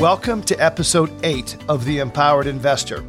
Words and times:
Welcome 0.00 0.42
to 0.42 0.56
episode 0.58 1.12
8 1.22 1.56
of 1.68 1.84
The 1.84 2.00
Empowered 2.00 2.48
Investor. 2.48 3.02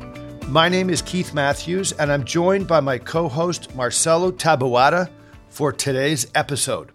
My 0.48 0.70
name 0.70 0.92
is 0.92 1.02
Keith 1.02 1.34
Matthews, 1.34 1.94
and 1.94 2.12
I'm 2.12 2.24
joined 2.24 2.68
by 2.68 2.80
my 2.80 3.00
co 3.00 3.28
host, 3.28 3.74
Marcelo 3.74 4.32
Tabuada, 4.32 5.10
for 5.50 5.72
today's 5.72 6.28
episode. 6.36 6.92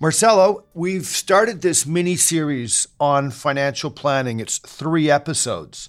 Marcelo, 0.00 0.64
we've 0.74 1.06
started 1.06 1.62
this 1.62 1.86
mini 1.86 2.16
series 2.16 2.86
on 3.00 3.30
financial 3.30 3.90
planning. 3.90 4.38
It's 4.40 4.58
three 4.58 5.10
episodes. 5.10 5.88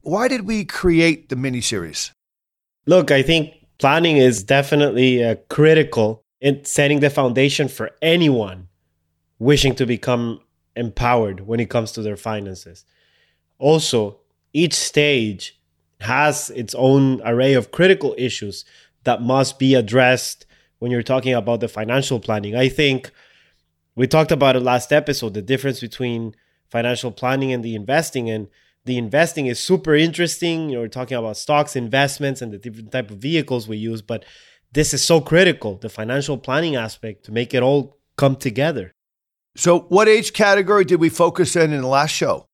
Why 0.00 0.26
did 0.26 0.48
we 0.48 0.64
create 0.64 1.28
the 1.28 1.36
mini 1.36 1.60
series? 1.60 2.10
Look, 2.86 3.12
I 3.12 3.22
think 3.22 3.54
planning 3.78 4.16
is 4.16 4.42
definitely 4.42 5.24
uh, 5.24 5.36
critical 5.48 6.21
in 6.42 6.64
setting 6.64 6.98
the 7.00 7.08
foundation 7.08 7.68
for 7.68 7.92
anyone 8.02 8.66
wishing 9.38 9.74
to 9.76 9.86
become 9.86 10.40
empowered 10.74 11.46
when 11.46 11.60
it 11.60 11.70
comes 11.70 11.92
to 11.92 12.02
their 12.02 12.16
finances. 12.16 12.84
Also, 13.58 14.18
each 14.52 14.74
stage 14.74 15.58
has 16.00 16.50
its 16.50 16.74
own 16.74 17.22
array 17.24 17.54
of 17.54 17.70
critical 17.70 18.12
issues 18.18 18.64
that 19.04 19.22
must 19.22 19.60
be 19.60 19.76
addressed 19.76 20.44
when 20.80 20.90
you're 20.90 21.02
talking 21.02 21.32
about 21.32 21.60
the 21.60 21.68
financial 21.68 22.18
planning. 22.18 22.56
I 22.56 22.68
think 22.68 23.12
we 23.94 24.08
talked 24.08 24.32
about 24.32 24.56
it 24.56 24.60
last 24.60 24.92
episode 24.92 25.34
the 25.34 25.42
difference 25.42 25.78
between 25.80 26.34
financial 26.68 27.12
planning 27.12 27.52
and 27.52 27.62
the 27.62 27.76
investing 27.76 28.28
and 28.28 28.48
the 28.84 28.98
investing 28.98 29.46
is 29.46 29.60
super 29.60 29.94
interesting. 29.94 30.70
You 30.70 30.74
know, 30.74 30.80
we're 30.80 30.88
talking 30.88 31.16
about 31.16 31.36
stocks, 31.36 31.76
investments, 31.76 32.42
and 32.42 32.52
the 32.52 32.58
different 32.58 32.90
type 32.90 33.12
of 33.12 33.18
vehicles 33.18 33.68
we 33.68 33.76
use, 33.76 34.02
but 34.02 34.24
this 34.72 34.94
is 34.94 35.02
so 35.02 35.20
critical, 35.20 35.76
the 35.76 35.88
financial 35.88 36.38
planning 36.38 36.76
aspect, 36.76 37.24
to 37.24 37.32
make 37.32 37.54
it 37.54 37.62
all 37.62 37.98
come 38.16 38.36
together. 38.36 38.92
So, 39.54 39.80
what 39.80 40.08
age 40.08 40.32
category 40.32 40.84
did 40.84 41.00
we 41.00 41.10
focus 41.10 41.56
in 41.56 41.72
in 41.72 41.82
the 41.82 41.86
last 41.86 42.12
show? 42.12 42.46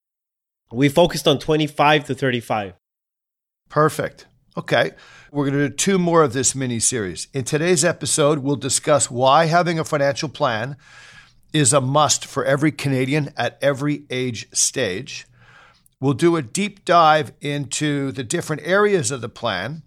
We 0.72 0.88
focused 0.88 1.28
on 1.28 1.38
25 1.38 2.06
to 2.06 2.14
35. 2.14 2.74
Perfect. 3.68 4.26
Okay. 4.56 4.92
We're 5.30 5.44
going 5.44 5.58
to 5.58 5.68
do 5.68 5.74
two 5.74 5.98
more 5.98 6.22
of 6.22 6.32
this 6.32 6.54
mini 6.54 6.80
series. 6.80 7.28
In 7.32 7.44
today's 7.44 7.84
episode, 7.84 8.40
we'll 8.40 8.56
discuss 8.56 9.10
why 9.10 9.44
having 9.44 9.78
a 9.78 9.84
financial 9.84 10.28
plan 10.28 10.76
is 11.52 11.72
a 11.72 11.80
must 11.80 12.26
for 12.26 12.44
every 12.44 12.72
Canadian 12.72 13.32
at 13.36 13.58
every 13.62 14.04
age 14.10 14.48
stage. 14.52 15.26
We'll 16.00 16.14
do 16.14 16.36
a 16.36 16.42
deep 16.42 16.84
dive 16.84 17.32
into 17.40 18.10
the 18.12 18.24
different 18.24 18.62
areas 18.64 19.10
of 19.10 19.20
the 19.20 19.28
plan 19.28 19.82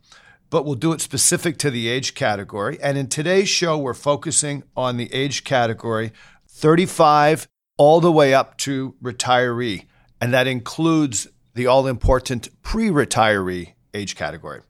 but 0.51 0.65
we'll 0.65 0.75
do 0.75 0.91
it 0.91 1.01
specific 1.01 1.57
to 1.57 1.71
the 1.71 1.87
age 1.87 2.13
category. 2.13 2.77
And 2.83 2.97
in 2.97 3.07
today's 3.07 3.49
show, 3.49 3.77
we're 3.77 3.95
focusing 3.95 4.63
on 4.75 4.97
the 4.97 5.11
age 5.11 5.43
category 5.43 6.11
35 6.47 7.47
all 7.77 8.01
the 8.01 8.11
way 8.11 8.33
up 8.33 8.57
to 8.57 8.93
retiree. 9.01 9.85
And 10.19 10.33
that 10.33 10.45
includes 10.45 11.27
the 11.55 11.65
all 11.65 11.87
important 11.87 12.49
pre 12.61 12.89
retiree 12.89 13.73
age 13.93 14.15
category. 14.15 14.61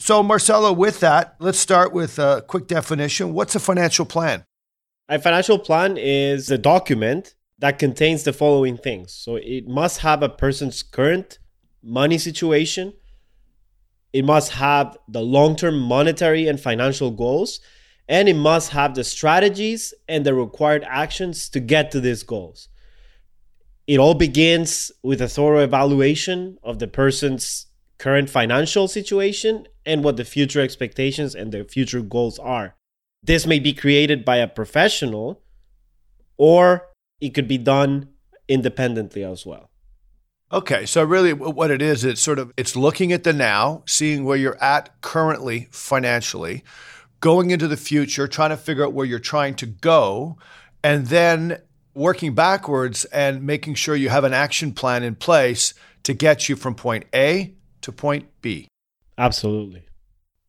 So, 0.00 0.20
Marcelo, 0.20 0.72
with 0.72 0.98
that, 1.00 1.36
let's 1.38 1.60
start 1.60 1.92
with 1.92 2.18
a 2.18 2.44
quick 2.46 2.66
definition. 2.66 3.32
What's 3.32 3.54
a 3.54 3.60
financial 3.60 4.04
plan? 4.04 4.44
A 5.08 5.20
financial 5.20 5.60
plan 5.60 5.96
is 5.96 6.50
a 6.50 6.58
document 6.58 7.36
that 7.60 7.78
contains 7.78 8.24
the 8.24 8.32
following 8.32 8.76
things. 8.76 9.12
So, 9.12 9.36
it 9.36 9.68
must 9.68 10.00
have 10.00 10.24
a 10.24 10.28
person's 10.28 10.82
current 10.82 11.38
money 11.84 12.18
situation 12.18 12.94
it 14.12 14.24
must 14.24 14.52
have 14.52 14.96
the 15.08 15.20
long 15.20 15.56
term 15.56 15.78
monetary 15.78 16.46
and 16.46 16.60
financial 16.60 17.10
goals, 17.10 17.60
and 18.08 18.28
it 18.28 18.36
must 18.36 18.70
have 18.70 18.94
the 18.94 19.04
strategies 19.04 19.94
and 20.08 20.26
the 20.26 20.34
required 20.34 20.84
actions 20.86 21.48
to 21.50 21.60
get 21.60 21.90
to 21.92 22.00
these 22.00 22.22
goals. 22.22 22.68
It 23.86 23.98
all 23.98 24.14
begins 24.14 24.92
with 25.02 25.20
a 25.20 25.28
thorough 25.28 25.64
evaluation 25.64 26.58
of 26.62 26.78
the 26.78 26.86
person's 26.86 27.66
current 27.98 28.28
financial 28.28 28.88
situation 28.88 29.66
and 29.86 30.04
what 30.04 30.16
the 30.16 30.24
future 30.24 30.60
expectations 30.60 31.34
and 31.34 31.52
their 31.52 31.64
future 31.64 32.00
goals 32.02 32.38
are. 32.38 32.74
This 33.22 33.46
may 33.46 33.58
be 33.58 33.72
created 33.72 34.24
by 34.24 34.36
a 34.36 34.48
professional 34.48 35.42
or 36.36 36.88
it 37.20 37.34
could 37.34 37.46
be 37.46 37.58
done 37.58 38.08
independently 38.48 39.24
as 39.24 39.46
well. 39.46 39.71
Okay, 40.52 40.84
so 40.84 41.02
really 41.02 41.32
what 41.32 41.70
it 41.70 41.80
is 41.80 42.04
it's 42.04 42.20
sort 42.20 42.38
of 42.38 42.52
it's 42.58 42.76
looking 42.76 43.10
at 43.10 43.24
the 43.24 43.32
now, 43.32 43.82
seeing 43.86 44.24
where 44.24 44.36
you're 44.36 44.62
at 44.62 45.00
currently 45.00 45.68
financially, 45.70 46.62
going 47.20 47.50
into 47.50 47.66
the 47.66 47.76
future, 47.76 48.28
trying 48.28 48.50
to 48.50 48.58
figure 48.58 48.84
out 48.84 48.92
where 48.92 49.06
you're 49.06 49.18
trying 49.18 49.54
to 49.54 49.66
go, 49.66 50.36
and 50.84 51.06
then 51.06 51.58
working 51.94 52.34
backwards 52.34 53.06
and 53.06 53.42
making 53.42 53.74
sure 53.74 53.96
you 53.96 54.10
have 54.10 54.24
an 54.24 54.34
action 54.34 54.72
plan 54.72 55.02
in 55.02 55.14
place 55.14 55.72
to 56.02 56.12
get 56.12 56.50
you 56.50 56.56
from 56.56 56.74
point 56.74 57.04
A 57.14 57.54
to 57.80 57.90
point 57.90 58.28
B. 58.42 58.68
Absolutely. 59.16 59.84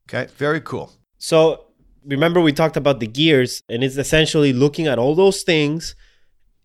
Okay, 0.09 0.29
very 0.35 0.59
cool. 0.59 0.91
So, 1.17 1.67
remember 2.05 2.41
we 2.41 2.51
talked 2.51 2.75
about 2.75 2.99
the 2.99 3.07
gears 3.07 3.61
and 3.69 3.81
it's 3.85 3.95
essentially 3.95 4.51
looking 4.51 4.87
at 4.87 4.99
all 4.99 5.15
those 5.15 5.43
things 5.43 5.95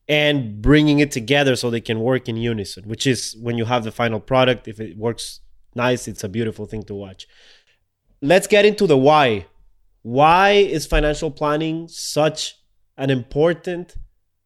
and 0.09 0.63
bringing 0.63 1.01
it 1.01 1.11
together 1.11 1.55
so 1.55 1.71
they 1.71 1.81
can 1.81 2.01
work 2.01 2.29
in 2.29 2.37
unison, 2.37 2.89
which 2.89 3.07
is 3.07 3.37
when 3.41 3.59
you 3.59 3.67
have 3.67 3.85
the 3.85 3.93
final 3.93 4.21
product. 4.21 4.67
If 4.67 4.81
it 4.81 4.97
works 4.97 5.41
nice, 5.75 6.09
it's 6.09 6.25
a 6.25 6.29
beautiful 6.29 6.67
thing 6.67 6.83
to 6.85 6.95
watch. 6.95 7.27
Let's 8.23 8.47
get 8.47 8.65
into 8.65 8.87
the 8.87 8.97
why. 8.97 9.47
Why 10.03 10.51
is 10.53 10.87
financial 10.87 11.31
planning 11.31 11.89
such 11.89 12.57
an 12.97 13.11
important 13.11 13.97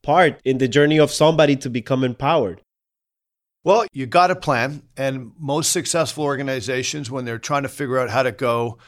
part 0.03 0.41
in 0.45 0.59
the 0.59 0.69
journey 0.69 0.99
of 0.99 1.11
somebody 1.11 1.57
to 1.57 1.71
become 1.71 2.03
empowered? 2.03 2.61
Well, 3.65 3.87
you 3.93 4.07
got 4.07 4.33
a 4.33 4.37
plan, 4.37 4.83
and 4.97 5.31
most 5.39 5.71
successful 5.71 6.25
organizations, 6.25 7.13
when 7.13 7.25
they're 7.25 7.39
trying 7.39 7.63
to 7.63 7.69
figure 7.69 7.99
out 7.99 8.11
how 8.11 8.25
to 8.25 8.33
go 8.33 8.79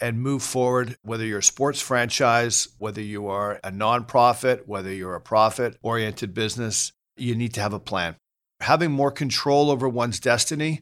and 0.00 0.20
move 0.20 0.42
forward, 0.42 0.96
whether 1.02 1.24
you're 1.24 1.38
a 1.38 1.42
sports 1.42 1.80
franchise, 1.80 2.68
whether 2.78 3.00
you 3.00 3.26
are 3.28 3.60
a 3.62 3.70
nonprofit, 3.70 4.66
whether 4.66 4.92
you're 4.92 5.14
a 5.14 5.20
profit 5.20 5.76
oriented 5.82 6.34
business, 6.34 6.92
you 7.16 7.34
need 7.34 7.54
to 7.54 7.60
have 7.60 7.72
a 7.72 7.80
plan. 7.80 8.16
Having 8.60 8.92
more 8.92 9.10
control 9.10 9.70
over 9.70 9.88
one's 9.88 10.20
destiny 10.20 10.80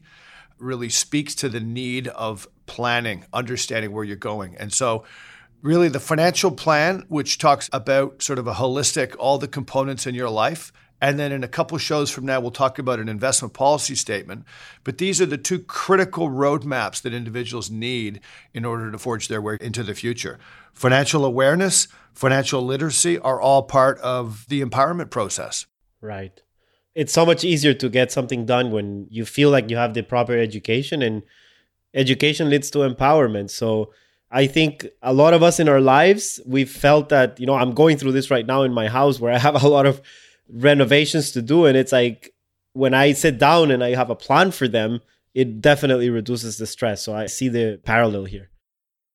really 0.57 0.89
speaks 0.89 1.35
to 1.35 1.49
the 1.49 1.59
need 1.59 2.07
of 2.09 2.47
planning, 2.65 3.25
understanding 3.33 3.91
where 3.91 4.03
you're 4.03 4.15
going. 4.15 4.55
And 4.57 4.71
so, 4.73 5.05
really, 5.61 5.89
the 5.89 5.99
financial 5.99 6.51
plan, 6.51 7.05
which 7.07 7.37
talks 7.37 7.69
about 7.71 8.21
sort 8.21 8.39
of 8.39 8.47
a 8.47 8.53
holistic, 8.53 9.15
all 9.17 9.37
the 9.37 9.47
components 9.47 10.05
in 10.05 10.15
your 10.15 10.29
life, 10.29 10.71
and 11.01 11.17
then 11.17 11.31
in 11.31 11.43
a 11.43 11.47
couple 11.47 11.77
shows 11.77 12.09
from 12.09 12.25
now, 12.25 12.39
we'll 12.39 12.51
talk 12.51 12.77
about 12.77 12.99
an 12.99 13.07
investment 13.07 13.53
policy 13.53 13.95
statement. 13.95 14.43
But 14.83 14.97
these 14.97 15.21
are 15.21 15.25
the 15.25 15.37
two 15.37 15.59
critical 15.59 16.29
roadmaps 16.29 17.01
that 17.01 17.13
individuals 17.13 17.69
need 17.69 18.19
in 18.53 18.65
order 18.65 18.91
to 18.91 18.97
forge 18.97 19.27
their 19.27 19.41
way 19.41 19.57
into 19.61 19.83
the 19.83 19.95
future. 19.95 20.39
Financial 20.73 21.23
awareness, 21.23 21.87
financial 22.13 22.61
literacy 22.61 23.17
are 23.17 23.39
all 23.39 23.63
part 23.63 23.97
of 23.99 24.45
the 24.49 24.61
empowerment 24.61 25.09
process. 25.09 25.65
Right. 26.01 26.41
It's 26.95 27.13
so 27.13 27.25
much 27.25 27.43
easier 27.43 27.73
to 27.75 27.89
get 27.89 28.11
something 28.11 28.45
done 28.45 28.71
when 28.71 29.07
you 29.09 29.25
feel 29.25 29.49
like 29.49 29.69
you 29.69 29.77
have 29.77 29.93
the 29.93 30.03
proper 30.03 30.37
education, 30.37 31.01
and 31.01 31.23
education 31.93 32.49
leads 32.49 32.69
to 32.71 32.79
empowerment. 32.79 33.51
So, 33.51 33.93
I 34.31 34.45
think 34.45 34.87
a 35.01 35.11
lot 35.11 35.33
of 35.33 35.41
us 35.41 35.59
in 35.59 35.67
our 35.67 35.81
lives, 35.81 36.39
we've 36.45 36.69
felt 36.69 37.09
that, 37.09 37.39
you 37.39 37.47
know, 37.47 37.55
I'm 37.55 37.73
going 37.73 37.97
through 37.97 38.11
this 38.11 38.29
right 38.29 38.45
now 38.45 38.61
in 38.61 38.71
my 38.73 38.87
house 38.87 39.19
where 39.19 39.33
I 39.33 39.39
have 39.39 39.63
a 39.63 39.67
lot 39.67 39.87
of 39.87 40.01
renovations 40.51 41.31
to 41.31 41.41
do 41.41 41.65
and 41.65 41.77
it's 41.77 41.91
like 41.91 42.33
when 42.73 42.93
i 42.93 43.11
sit 43.11 43.37
down 43.37 43.71
and 43.71 43.83
i 43.83 43.93
have 43.95 44.09
a 44.09 44.15
plan 44.15 44.51
for 44.51 44.67
them 44.67 44.99
it 45.33 45.61
definitely 45.61 46.09
reduces 46.09 46.57
the 46.57 46.67
stress. 46.67 47.03
So 47.03 47.13
i 47.13 47.27
see 47.27 47.49
the 47.49 47.79
parallel 47.83 48.25
here. 48.25 48.49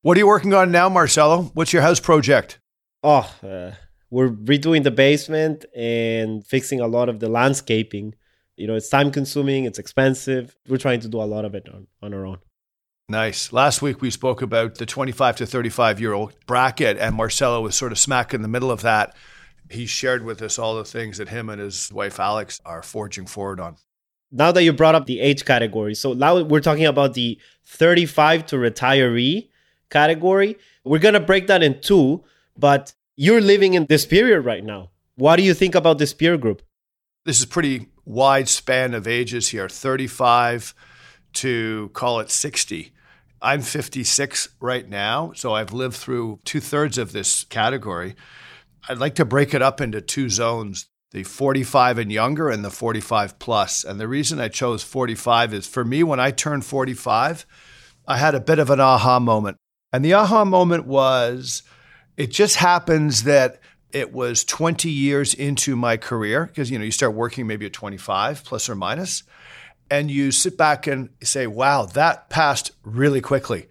What 0.03 0.17
are 0.17 0.21
you 0.21 0.27
working 0.27 0.55
on 0.55 0.71
now 0.71 0.89
marcelo? 0.89 1.51
What's 1.55 1.73
your 1.73 1.83
house 1.83 2.01
project? 2.01 2.59
Oh 3.03 3.31
uh, 3.43 3.73
we're 4.11 4.31
redoing 4.31 4.85
the 4.85 4.91
basement 4.91 5.65
and 5.75 6.47
fixing 6.47 6.81
a 6.81 6.87
lot 6.87 7.09
of 7.09 7.21
the 7.21 7.29
landscaping. 7.29 8.15
You 8.57 8.67
know 8.67 8.75
it's 8.75 8.89
time 8.89 9.11
consuming 9.11 9.65
it's 9.65 9.79
expensive. 9.79 10.57
We're 10.69 10.79
trying 10.79 11.01
to 11.01 11.09
do 11.09 11.21
a 11.21 11.25
lot 11.25 11.45
of 11.45 11.55
it 11.55 11.69
on, 11.69 11.87
on 12.03 12.15
our 12.15 12.25
own. 12.25 12.39
Nice. 13.09 13.53
Last 13.53 13.83
week 13.83 14.01
we 14.01 14.11
spoke 14.11 14.41
about 14.41 14.77
the 14.77 14.87
25 14.87 15.37
to 15.37 15.47
35 15.47 16.01
year 16.01 16.15
old 16.15 16.35
bracket, 16.47 16.97
and 16.97 17.15
Marcelo 17.15 17.61
was 17.61 17.75
sort 17.75 17.93
of 17.93 17.99
smack 17.99 18.33
in 18.33 18.41
the 18.41 18.49
middle 18.49 18.71
of 18.71 18.81
that. 18.83 19.15
He 19.75 19.87
shared 19.87 20.25
with 20.25 20.41
us 20.41 20.59
all 20.59 20.77
the 20.77 20.85
things 20.85 21.19
that 21.19 21.29
him 21.29 21.49
and 21.49 21.61
his 21.61 21.93
wife 21.93 22.21
Alex 22.21 22.61
are 22.65 22.83
forging 22.83 23.27
forward 23.27 23.61
on. 23.61 23.77
Now 24.31 24.51
that 24.53 24.63
you 24.63 24.73
brought 24.73 24.95
up 24.95 25.07
the 25.07 25.21
age 25.21 25.45
category, 25.45 25.95
so 25.95 26.13
now 26.13 26.43
we're 26.43 26.61
talking 26.61 26.87
about 26.87 27.15
the 27.15 27.39
35 27.67 28.47
to 28.47 28.57
retiree 28.57 29.49
category. 29.91 30.57
We're 30.85 30.99
going 30.99 31.15
to 31.15 31.21
break 31.21 31.47
that 31.49 31.63
in 31.63 31.81
two, 31.81 32.25
but 32.57 32.95
you're 33.17 33.41
living 33.41 33.75
in 33.75 33.87
this 33.87 34.07
period 34.07 34.41
right 34.41 34.65
now. 34.65 34.91
What 35.17 35.37
do 35.37 35.43
you 35.43 35.55
think 35.55 35.75
about 35.75 35.99
this 35.99 36.13
peer 36.13 36.37
group? 36.37 36.63
This 37.25 37.39
is 37.39 37.47
pretty 37.47 37.89
wide 38.05 38.49
span 38.49 38.95
of 38.95 39.07
ages 39.07 39.49
here 39.49 39.69
35 39.69 40.75
to 41.35 41.91
call 41.95 42.21
it 42.21 42.31
60. 42.31 42.93
I'm 43.41 43.61
56 43.61 44.49
right 44.61 44.89
now, 44.89 45.33
so 45.35 45.55
I've 45.55 45.73
lived 45.73 45.97
through 45.97 46.41
two 46.45 46.61
thirds 46.61 46.99
of 46.99 47.13
this 47.13 47.45
category. 47.45 48.15
I'd 48.89 48.99
like 48.99 49.15
to 49.17 49.25
break 49.25 49.55
it 49.55 49.63
up 49.63 49.81
into 49.81 50.01
two 50.01 50.29
zones 50.29 50.87
the 51.15 51.23
45 51.23 51.99
and 51.99 52.11
younger 52.11 52.51
and 52.51 52.65
the 52.65 52.71
45 52.71 53.39
plus. 53.39 53.85
And 53.85 54.01
the 54.01 54.09
reason 54.09 54.41
I 54.41 54.49
chose 54.49 54.83
45 54.83 55.55
is 55.55 55.67
for 55.67 55.85
me, 55.85 56.03
when 56.03 56.19
I 56.19 56.33
turned 56.33 56.65
45, 56.65 57.47
I 58.09 58.17
had 58.17 58.35
a 58.35 58.41
bit 58.41 58.59
of 58.59 58.69
an 58.69 58.81
aha 58.81 59.21
moment. 59.21 59.57
And 59.93 60.05
the 60.05 60.15
aha 60.15 60.45
moment 60.45 60.87
was 60.87 61.63
it 62.17 62.33
just 62.33 62.57
happens 62.57 63.23
that 63.23 63.61
it 63.93 64.13
was 64.13 64.43
20 64.43 64.91
years 64.91 65.35
into 65.35 65.77
my 65.77 65.97
career 65.97 66.47
because 66.47 66.69
you 66.69 66.81
know 66.81 66.85
you 66.85 66.91
start 66.91 67.15
working 67.15 67.47
maybe 67.47 67.65
at 67.65 67.73
25 67.73 68.45
plus 68.45 68.69
or 68.69 68.75
minus 68.75 69.23
and 69.91 70.11
you 70.11 70.33
sit 70.33 70.59
back 70.59 70.89
and 70.89 71.11
say, 71.23 71.47
wow, 71.47 71.87
that 71.87 72.29
passed 72.29 72.73
really 72.83 73.21
quickly. 73.21 73.69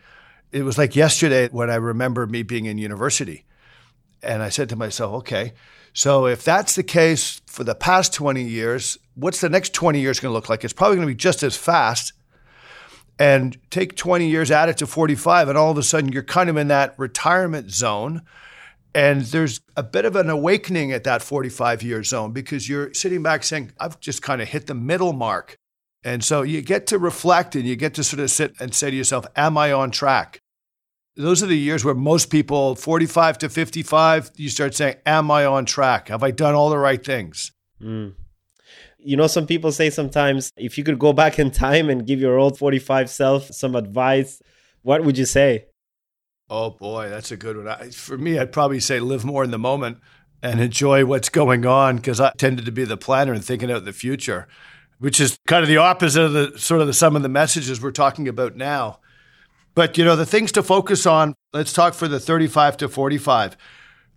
It 0.54 0.64
was 0.64 0.78
like 0.78 0.96
yesterday 0.96 1.50
when 1.50 1.70
I 1.70 1.76
remember 1.76 2.26
me 2.26 2.44
being 2.44 2.66
in 2.66 2.78
university. 2.78 3.44
And 4.24 4.42
I 4.42 4.50
said 4.50 4.70
to 4.70 4.76
myself, 4.76 5.14
okay, 5.16 5.54
so 5.94 6.26
if 6.26 6.44
that's 6.44 6.76
the 6.76 6.84
case 6.84 7.42
for 7.46 7.64
the 7.64 7.76
past 7.76 8.14
20 8.14 8.44
years, 8.44 8.98
what's 9.16 9.42
the 9.42 9.50
next 9.50 9.74
20 9.74 10.00
years 10.00 10.20
going 10.20 10.32
to 10.32 10.34
look 10.34 10.50
like? 10.50 10.64
It's 10.64 10.74
probably 10.74 10.98
going 10.98 11.08
to 11.08 11.14
be 11.14 11.18
just 11.18 11.44
as 11.44 11.56
fast. 11.56 12.14
And 13.20 13.58
take 13.70 13.96
20 13.96 14.28
years, 14.28 14.50
add 14.50 14.70
it 14.70 14.78
to 14.78 14.88
45, 14.88 15.50
and 15.50 15.58
all 15.58 15.70
of 15.70 15.78
a 15.78 15.84
sudden 15.84 16.12
you're 16.12 16.24
kind 16.24 16.50
of 16.50 16.58
in 16.58 16.68
that 16.70 16.96
retirement 16.98 17.72
zone. 17.72 18.24
And 18.96 19.22
there's 19.22 19.62
a 19.78 19.84
bit 19.84 20.06
of 20.06 20.16
an 20.16 20.30
awakening 20.30 20.92
at 20.92 21.04
that 21.04 21.22
45 21.22 21.84
year 21.84 22.04
zone 22.04 22.32
because 22.32 22.68
you're 22.68 22.94
sitting 22.94 23.22
back 23.22 23.44
saying, 23.44 23.72
I've 23.80 24.00
just 24.00 24.22
kind 24.22 24.42
of 24.42 24.48
hit 24.48 24.66
the 24.66 24.74
middle 24.74 25.14
mark. 25.14 25.58
And 26.04 26.24
so 26.24 26.42
you 26.42 26.62
get 26.62 26.88
to 26.88 26.98
reflect 26.98 27.56
and 27.56 27.66
you 27.66 27.76
get 27.76 27.94
to 27.96 28.04
sort 28.04 28.20
of 28.20 28.30
sit 28.30 28.56
and 28.60 28.74
say 28.74 28.92
to 28.92 28.96
yourself, 28.96 29.26
Am 29.36 29.58
I 29.58 29.72
on 29.72 29.92
track? 29.92 30.43
Those 31.16 31.44
are 31.44 31.48
the 31.48 31.58
years 31.58 31.86
where 31.86 31.94
most 31.94 32.30
people, 32.30 32.76
45 32.76 33.38
to 33.40 33.50
55, 33.50 34.32
you 34.36 34.50
start 34.50 34.74
saying, 34.74 34.96
Am 35.06 35.30
I 35.30 35.46
on 35.46 35.66
track? 35.66 36.10
Have 36.10 36.24
I 36.24 36.32
done 36.32 36.56
all 36.56 36.70
the 36.70 36.78
right 36.78 37.04
things? 37.04 37.52
Mm. 37.82 38.16
You 38.98 39.18
know, 39.18 39.28
some 39.28 39.46
people 39.46 39.72
say 39.72 39.90
sometimes 39.90 40.52
if 40.58 40.78
you 40.78 40.84
could 40.84 40.98
go 40.98 41.14
back 41.14 41.38
in 41.38 41.52
time 41.52 41.90
and 41.90 42.08
give 42.08 42.20
your 42.20 42.38
old 42.38 42.58
45 42.58 43.10
self 43.10 43.48
some 43.54 43.76
advice, 43.76 44.42
what 44.82 45.04
would 45.04 45.18
you 45.18 45.26
say? 45.26 45.66
Oh 46.50 46.72
boy, 46.72 47.10
that's 47.10 47.32
a 47.32 47.38
good 47.38 47.58
one. 47.58 47.68
I, 47.68 47.90
for 47.90 48.18
me, 48.18 48.40
I'd 48.40 48.52
probably 48.52 48.80
say 48.80 49.00
live 49.00 49.26
more 49.26 49.44
in 49.44 49.52
the 49.52 49.60
moment 49.60 50.00
and 50.42 50.60
enjoy 50.60 51.06
what's 51.06 51.30
going 51.30 51.66
on 51.66 51.98
because 51.98 52.20
I 52.20 52.32
tended 52.38 52.66
to 52.66 52.72
be 52.72 52.86
the 52.86 52.98
planner 52.98 53.34
and 53.34 53.44
thinking 53.44 53.72
out 53.72 53.86
the 53.86 53.94
future 53.94 54.48
which 55.04 55.20
is 55.20 55.38
kind 55.48 55.64
of 55.64 55.68
the 55.68 55.76
opposite 55.76 56.24
of 56.24 56.32
the 56.32 56.58
sort 56.58 56.80
of 56.80 56.88
the, 56.88 56.94
some 56.94 57.18
of 57.18 57.24
the 57.24 57.28
messages 57.28 57.82
we're 57.82 57.92
talking 57.92 58.30
about 58.30 58.56
now. 58.56 59.02
But 59.76 59.98
you 59.98 60.06
know, 60.06 60.16
the 60.16 60.26
things 60.26 60.52
to 60.54 60.64
focus 60.64 61.06
on, 61.06 61.36
let's 61.52 61.74
talk 61.74 61.94
for 61.94 62.08
the 62.08 62.20
35 62.20 62.78
to 62.78 62.90
45. 62.90 63.58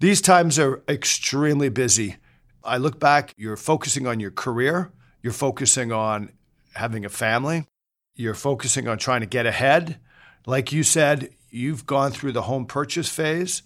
These 0.01 0.21
times 0.21 0.59
are 0.59 0.83
extremely 0.89 1.69
busy. 1.69 2.17
I 2.63 2.77
look 2.77 3.01
back, 3.01 3.33
you're 3.37 3.57
focusing 3.57 4.07
on 4.07 4.21
your 4.21 4.31
career, 4.31 4.93
you're 5.23 5.33
focusing 5.33 5.93
on 5.93 6.33
having 6.75 7.05
a 7.05 7.09
family, 7.09 7.67
you're 8.15 8.35
focusing 8.35 8.89
on 8.89 8.99
trying 8.99 9.21
to 9.21 9.27
get 9.27 9.47
ahead. 9.47 9.99
Like 10.47 10.73
you 10.73 10.83
said, 10.83 11.31
you've 11.49 11.87
gone 11.87 12.11
through 12.11 12.33
the 12.33 12.43
home 12.43 12.67
purchase 12.67 13.09
phase 13.09 13.63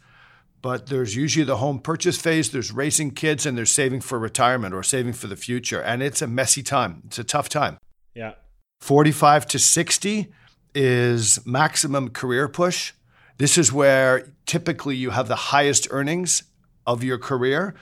but 0.63 0.87
there's 0.87 1.17
usually 1.17 1.45
the 1.45 1.57
home 1.57 1.79
purchase 1.79 2.21
phase, 2.21 2.51
there's 2.51 2.71
raising 2.71 3.11
kids, 3.13 3.47
and 3.47 3.57
there's 3.57 3.73
saving 3.73 4.03
for 4.03 4.19
retirement 4.19 4.75
or 4.75 4.83
saving 4.83 5.15
for 5.15 5.27
the 5.27 5.37
future. 5.37 5.81
And 5.81 6.03
it's 6.03 6.21
a 6.21 6.27
messy 6.27 6.63
time. 6.63 7.03
It's 7.07 7.19
a 7.19 7.25
tough 7.25 7.49
time. 7.49 7.79
Yeah. 8.15 8.35
45 8.81 9.47
to 9.49 9.59
60 9.59 10.33
is 10.75 11.45
maximum 11.47 12.11
career 12.11 12.49
push. 12.49 12.93
This 13.39 13.57
is 13.57 13.73
where 13.73 14.33
typically 14.47 14.97
you 14.97 15.11
have 15.11 15.29
the 15.29 15.37
highest 15.37 15.89
earnings 15.91 16.43
of 16.87 17.03
your 17.03 17.19
career. 17.19 17.75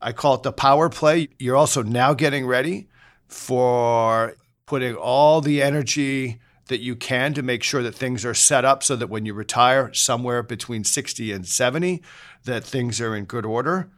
I 0.00 0.12
call 0.12 0.34
it 0.34 0.42
the 0.42 0.52
power 0.52 0.88
play. 0.88 1.28
You're 1.38 1.56
also 1.56 1.82
now 1.82 2.14
getting 2.14 2.46
ready 2.46 2.88
for 3.28 4.34
putting 4.66 4.94
all 4.94 5.40
the 5.40 5.62
energy 5.62 6.40
that 6.68 6.80
you 6.80 6.96
can 6.96 7.32
to 7.34 7.42
make 7.42 7.62
sure 7.62 7.82
that 7.82 7.94
things 7.94 8.24
are 8.24 8.34
set 8.34 8.64
up 8.64 8.82
so 8.82 8.96
that 8.96 9.08
when 9.08 9.24
you 9.24 9.32
retire 9.32 9.92
somewhere 9.94 10.42
between 10.42 10.84
60 10.84 11.32
and 11.32 11.46
70 11.46 12.02
that 12.44 12.64
things 12.64 13.00
are 13.00 13.14
in 13.14 13.24
good 13.24 13.46
order 13.46 13.88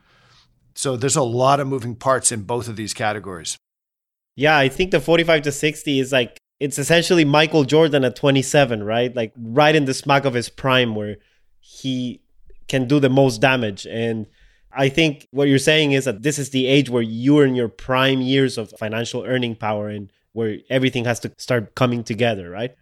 so 0.75 0.96
there's 0.96 1.17
a 1.17 1.23
lot 1.23 1.61
of 1.61 1.67
moving 1.67 1.94
parts 1.94 2.31
in 2.31 2.43
both 2.43 2.69
of 2.69 2.76
these 2.76 2.93
categories 2.93 3.56
yeah 4.37 4.56
i 4.56 4.69
think 4.69 4.90
the 4.90 5.00
45 5.00 5.43
to 5.43 5.52
60 5.52 6.00
is 6.00 6.12
like 6.12 6.38
it's 6.60 6.78
essentially 6.78 7.25
michael 7.25 7.64
jordan 7.64 8.05
at 8.05 8.16
27 8.16 8.82
right 8.82 9.14
like 9.14 9.32
right 9.37 9.75
in 9.75 9.84
the 9.84 9.94
smack 9.94 10.25
of 10.25 10.34
his 10.34 10.49
prime 10.49 10.94
where 10.94 11.16
he 11.60 12.20
can 12.66 12.87
do 12.87 13.00
the 13.00 13.10
most 13.10 13.40
damage 13.40 13.87
and 13.87 14.26
I 14.72 14.88
think 14.88 15.26
what 15.31 15.49
you're 15.49 15.58
saying 15.58 15.93
is 15.93 16.05
that 16.05 16.22
this 16.22 16.38
is 16.38 16.50
the 16.50 16.66
age 16.66 16.90
where 16.90 17.02
you're 17.02 17.46
in 17.46 17.55
your 17.55 17.69
prime 17.69 18.20
years 18.20 18.58
of 18.58 18.70
financial 18.78 19.25
earning 19.25 19.56
power 19.56 19.88
and 19.88 20.10
where 20.32 20.58
everything 20.70 21.05
has 21.05 21.20
to 21.20 21.32
start 21.38 21.75
coming 21.75 22.05
together, 22.05 22.50
right? 22.50 22.76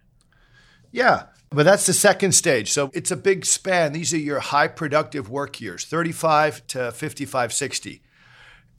Yeah. 0.91 1.23
But 1.49 1.63
that's 1.63 1.85
the 1.85 1.93
second 1.93 2.33
stage. 2.33 2.71
So 2.71 2.91
it's 2.93 3.09
a 3.09 3.15
big 3.15 3.45
span. 3.45 3.93
These 3.93 4.13
are 4.13 4.19
your 4.19 4.39
high 4.39 4.67
productive 4.67 5.29
work 5.29 5.61
years, 5.61 5.85
35 5.85 6.67
to 6.67 6.91
55, 6.91 7.53
60. 7.53 8.01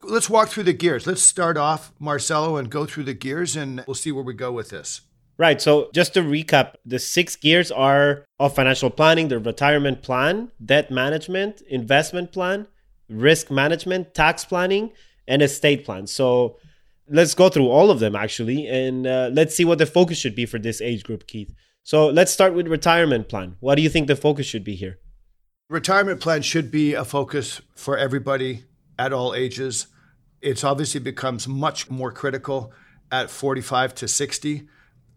Let's 0.03 0.31
walk 0.31 0.49
through 0.49 0.65
the 0.65 0.73
gears. 0.73 1.07
Let's 1.07 1.23
start 1.23 1.57
off, 1.57 1.93
Marcelo, 1.99 2.57
and 2.57 2.71
go 2.71 2.87
through 2.87 3.05
the 3.05 3.15
gears, 3.15 3.57
and 3.57 3.85
we'll 3.87 3.95
see 3.95 4.13
where 4.13 4.25
we 4.25 4.35
go 4.35 4.53
with 4.53 4.71
this. 4.71 5.03
Right. 5.37 5.61
So 5.61 5.91
just 5.95 6.15
to 6.15 6.21
recap, 6.21 6.75
the 6.85 6.99
six 6.99 7.37
gears 7.37 7.71
are 7.71 8.25
of 8.41 8.55
financial 8.55 8.91
planning, 8.91 9.29
the 9.29 9.39
retirement 9.39 10.03
plan, 10.03 10.51
debt 10.65 10.91
management, 10.91 11.61
investment 11.69 12.33
plan, 12.33 12.67
risk 13.09 13.51
management, 13.51 14.15
tax 14.15 14.45
planning, 14.45 14.91
and 15.29 15.43
estate 15.43 15.85
plan. 15.85 16.07
So 16.07 16.59
let's 17.09 17.35
go 17.35 17.49
through 17.49 17.69
all 17.69 17.91
of 17.91 18.01
them 18.01 18.17
actually, 18.17 18.67
and 18.67 19.07
uh, 19.07 19.31
let's 19.33 19.55
see 19.55 19.65
what 19.65 19.79
the 19.79 19.87
focus 19.87 20.19
should 20.19 20.35
be 20.35 20.47
for 20.47 20.59
this 20.59 20.81
age 20.81 21.05
group, 21.05 21.27
Keith. 21.27 21.55
So 21.85 22.09
let's 22.09 22.33
start 22.33 22.55
with 22.55 22.67
retirement 22.67 23.29
plan. 23.29 23.57
What 23.61 23.77
do 23.77 23.83
you 23.83 23.89
think 23.89 24.09
the 24.09 24.17
focus 24.17 24.47
should 24.47 24.65
be 24.65 24.75
here? 24.75 24.99
Retirement 25.71 26.21
plan 26.21 26.43
should 26.43 26.71
be 26.71 26.95
a 26.95 27.05
focus 27.05 27.61
for 27.77 27.97
everybody 27.97 28.65
at 28.99 29.13
all 29.13 29.35
ages. 29.35 29.87
It's 30.41 30.65
obviously 30.65 31.01
becomes 31.01 31.49
much 31.49 31.91
more 31.91 32.13
critical 32.13 32.73
at 33.11 33.31
45 33.31 33.95
to 33.97 34.09
60. 34.09 34.69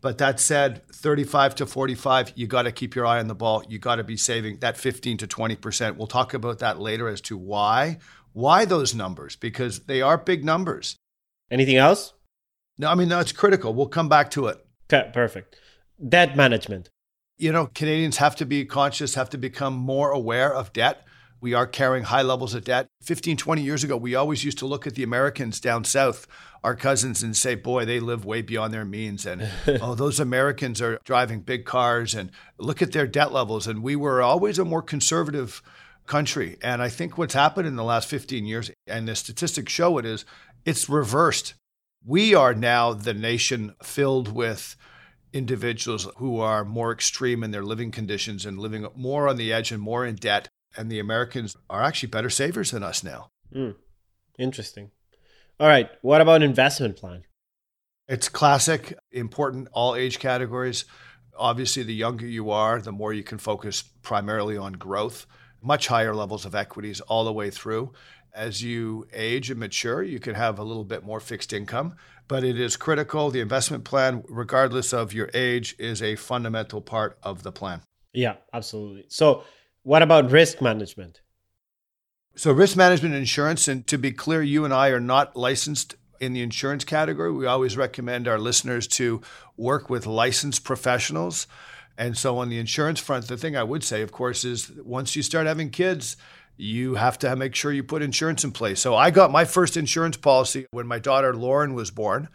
But 0.02 0.18
that 0.18 0.40
said, 0.40 0.88
35 0.88 1.56
to 1.56 1.66
45, 1.68 2.34
you 2.36 2.48
got 2.48 2.64
to 2.64 2.72
keep 2.72 2.96
your 2.96 3.06
eye 3.06 3.20
on 3.20 3.28
the 3.28 3.36
ball. 3.36 3.64
You 3.70 3.78
got 3.78 3.98
to 3.98 4.04
be 4.04 4.18
saving 4.18 4.58
that 4.60 4.78
15 4.78 5.18
to 5.18 5.28
20%. 5.28 5.96
We'll 5.96 6.08
talk 6.08 6.34
about 6.34 6.60
that 6.60 6.80
later 6.80 7.08
as 7.08 7.22
to 7.22 7.38
why. 7.38 8.00
Why 8.34 8.66
those 8.66 8.96
numbers? 8.96 9.36
Because 9.36 9.82
they 9.82 10.02
are 10.02 10.18
big 10.18 10.44
numbers. 10.44 10.96
Anything 11.52 11.76
else? 11.76 12.14
No, 12.80 12.90
I 12.90 12.96
mean, 12.96 13.10
no, 13.10 13.20
it's 13.20 13.32
critical. 13.32 13.76
We'll 13.76 13.88
come 13.88 14.10
back 14.10 14.32
to 14.32 14.48
it. 14.48 14.66
Okay, 14.92 15.12
perfect. 15.14 15.56
Debt 16.08 16.36
management. 16.36 16.90
You 17.38 17.52
know, 17.52 17.68
Canadians 17.68 18.18
have 18.18 18.36
to 18.38 18.46
be 18.46 18.66
conscious, 18.66 19.16
have 19.16 19.30
to 19.32 19.38
become 19.38 19.76
more 19.76 20.12
aware 20.12 20.54
of 20.54 20.74
debt. 20.74 21.06
We 21.42 21.56
are 21.56 21.66
carrying 21.66 22.04
high 22.04 22.22
levels 22.22 22.54
of 22.54 22.64
debt. 22.64 22.88
15, 23.02 23.36
20 23.36 23.64
years 23.64 23.84
ago, 23.84 23.98
we 23.98 24.14
always 24.14 24.44
used 24.44 24.60
to 24.60 24.68
look 24.68 24.86
at 24.86 24.94
the 24.94 25.02
Americans 25.02 25.60
down 25.60 25.84
south, 25.84 26.28
our 26.64 26.76
cousins, 26.76 27.24
and 27.24 27.36
say, 27.36 27.56
boy, 27.56 27.84
they 27.84 28.00
live 28.00 28.24
way 28.24 28.44
beyond 28.44 28.72
their 28.72 28.86
means. 28.86 29.26
And, 29.26 29.50
oh, 29.82 29.96
those 29.96 30.20
Americans 30.20 30.80
are 30.82 31.00
driving 31.04 31.40
big 31.42 31.66
cars 31.66 32.14
and 32.14 32.30
look 32.60 32.84
at 32.84 32.92
their 32.92 33.08
debt 33.08 33.32
levels. 33.32 33.66
And 33.66 33.82
we 33.82 33.96
were 33.96 34.22
always 34.22 34.60
a 34.60 34.66
more 34.66 34.84
conservative 34.84 35.64
country. 36.06 36.58
And 36.62 36.80
I 36.80 36.90
think 36.90 37.18
what's 37.18 37.34
happened 37.34 37.68
in 37.68 37.76
the 37.76 37.84
last 37.84 38.08
15 38.08 38.46
years, 38.46 38.70
and 38.86 39.08
the 39.08 39.16
statistics 39.16 39.74
show 39.74 39.98
it, 39.98 40.06
is 40.06 40.26
it's 40.64 40.90
reversed. 40.90 41.56
We 42.06 42.36
are 42.36 42.54
now 42.54 42.94
the 42.94 43.16
nation 43.16 43.74
filled 43.82 44.32
with 44.32 44.76
individuals 45.34 46.08
who 46.18 46.40
are 46.40 46.64
more 46.64 46.92
extreme 46.92 47.44
in 47.44 47.50
their 47.50 47.64
living 47.64 47.90
conditions 47.90 48.46
and 48.46 48.60
living 48.60 48.86
more 48.96 49.28
on 49.28 49.38
the 49.38 49.52
edge 49.52 49.72
and 49.72 49.82
more 49.82 50.06
in 50.06 50.16
debt. 50.16 50.50
And 50.78 50.90
the 50.90 51.00
Americans 51.00 51.58
are 51.70 51.84
actually 51.84 52.10
better 52.10 52.30
savers 52.30 52.72
than 52.72 52.84
us 52.84 53.04
now. 53.04 53.30
Mm, 53.54 53.76
interesting. 54.40 54.92
All 55.60 55.68
right. 55.68 55.90
What 56.02 56.22
about 56.22 56.42
investment 56.42 56.98
plan? 56.98 57.24
It's 58.08 58.30
classic, 58.30 58.98
important, 59.12 59.70
all 59.74 59.96
age 59.96 60.20
categories. 60.20 60.86
Obviously, 61.38 61.84
the 61.84 61.94
younger 61.94 62.26
you 62.26 62.52
are, 62.52 62.82
the 62.82 62.92
more 62.92 63.14
you 63.14 63.24
can 63.24 63.38
focus 63.38 63.84
primarily 64.02 64.58
on 64.58 64.74
growth, 64.74 65.26
much 65.62 65.88
higher 65.88 66.14
levels 66.14 66.46
of 66.46 66.56
equities 66.56 67.00
all 67.02 67.24
the 67.24 67.32
way 67.32 67.50
through. 67.50 67.94
As 68.34 68.64
you 68.64 69.08
age 69.14 69.50
and 69.50 69.60
mature, 69.60 70.02
you 70.02 70.20
can 70.20 70.36
have 70.36 70.58
a 70.58 70.64
little 70.64 70.84
bit 70.84 71.04
more 71.04 71.20
fixed 71.20 71.54
income, 71.54 71.96
but 72.28 72.44
it 72.44 72.60
is 72.60 72.78
critical. 72.78 73.30
The 73.30 73.42
investment 73.42 73.84
plan, 73.84 74.24
regardless 74.30 74.94
of 74.94 75.14
your 75.14 75.30
age, 75.34 75.76
is 75.78 76.02
a 76.02 76.16
fundamental 76.16 76.82
part 76.82 77.18
of 77.24 77.44
the 77.44 77.52
plan. 77.52 77.82
Yeah, 78.14 78.36
absolutely. 78.54 79.06
So, 79.10 79.44
what 79.84 80.02
about 80.02 80.32
risk 80.32 80.62
management? 80.62 81.22
So, 82.36 82.52
risk 82.52 82.78
management 82.78 83.16
insurance, 83.16 83.68
and 83.68 83.86
to 83.88 83.98
be 83.98 84.12
clear, 84.12 84.42
you 84.42 84.64
and 84.64 84.74
I 84.74 84.90
are 84.90 85.00
not 85.00 85.36
licensed 85.36 85.96
in 86.20 86.34
the 86.34 86.42
insurance 86.42 86.86
category. 86.86 87.32
We 87.32 87.46
always 87.46 87.76
recommend 87.76 88.28
our 88.28 88.40
listeners 88.40 88.88
to 88.90 89.22
work 89.58 89.90
with 89.90 90.06
licensed 90.06 90.64
professionals. 90.64 91.48
And 91.98 92.18
so, 92.18 92.38
on 92.38 92.50
the 92.50 92.60
insurance 92.60 93.00
front, 93.00 93.28
the 93.28 93.38
thing 93.38 93.58
I 93.58 93.64
would 93.64 93.84
say, 93.84 94.02
of 94.02 94.12
course, 94.12 94.46
is 94.46 94.72
once 94.84 95.16
you 95.16 95.24
start 95.24 95.46
having 95.46 95.72
kids, 95.72 96.16
you 96.56 96.96
have 96.96 97.20
to 97.20 97.36
make 97.36 97.56
sure 97.56 97.74
you 97.74 97.84
put 97.84 98.02
insurance 98.02 98.44
in 98.44 98.52
place. 98.52 98.80
So, 98.80 98.96
I 98.96 99.12
got 99.12 99.32
my 99.32 99.44
first 99.44 99.76
insurance 99.76 100.16
policy 100.16 100.68
when 100.72 100.88
my 100.88 101.00
daughter 101.00 101.36
Lauren 101.36 101.74
was 101.74 101.92
born 101.92 102.30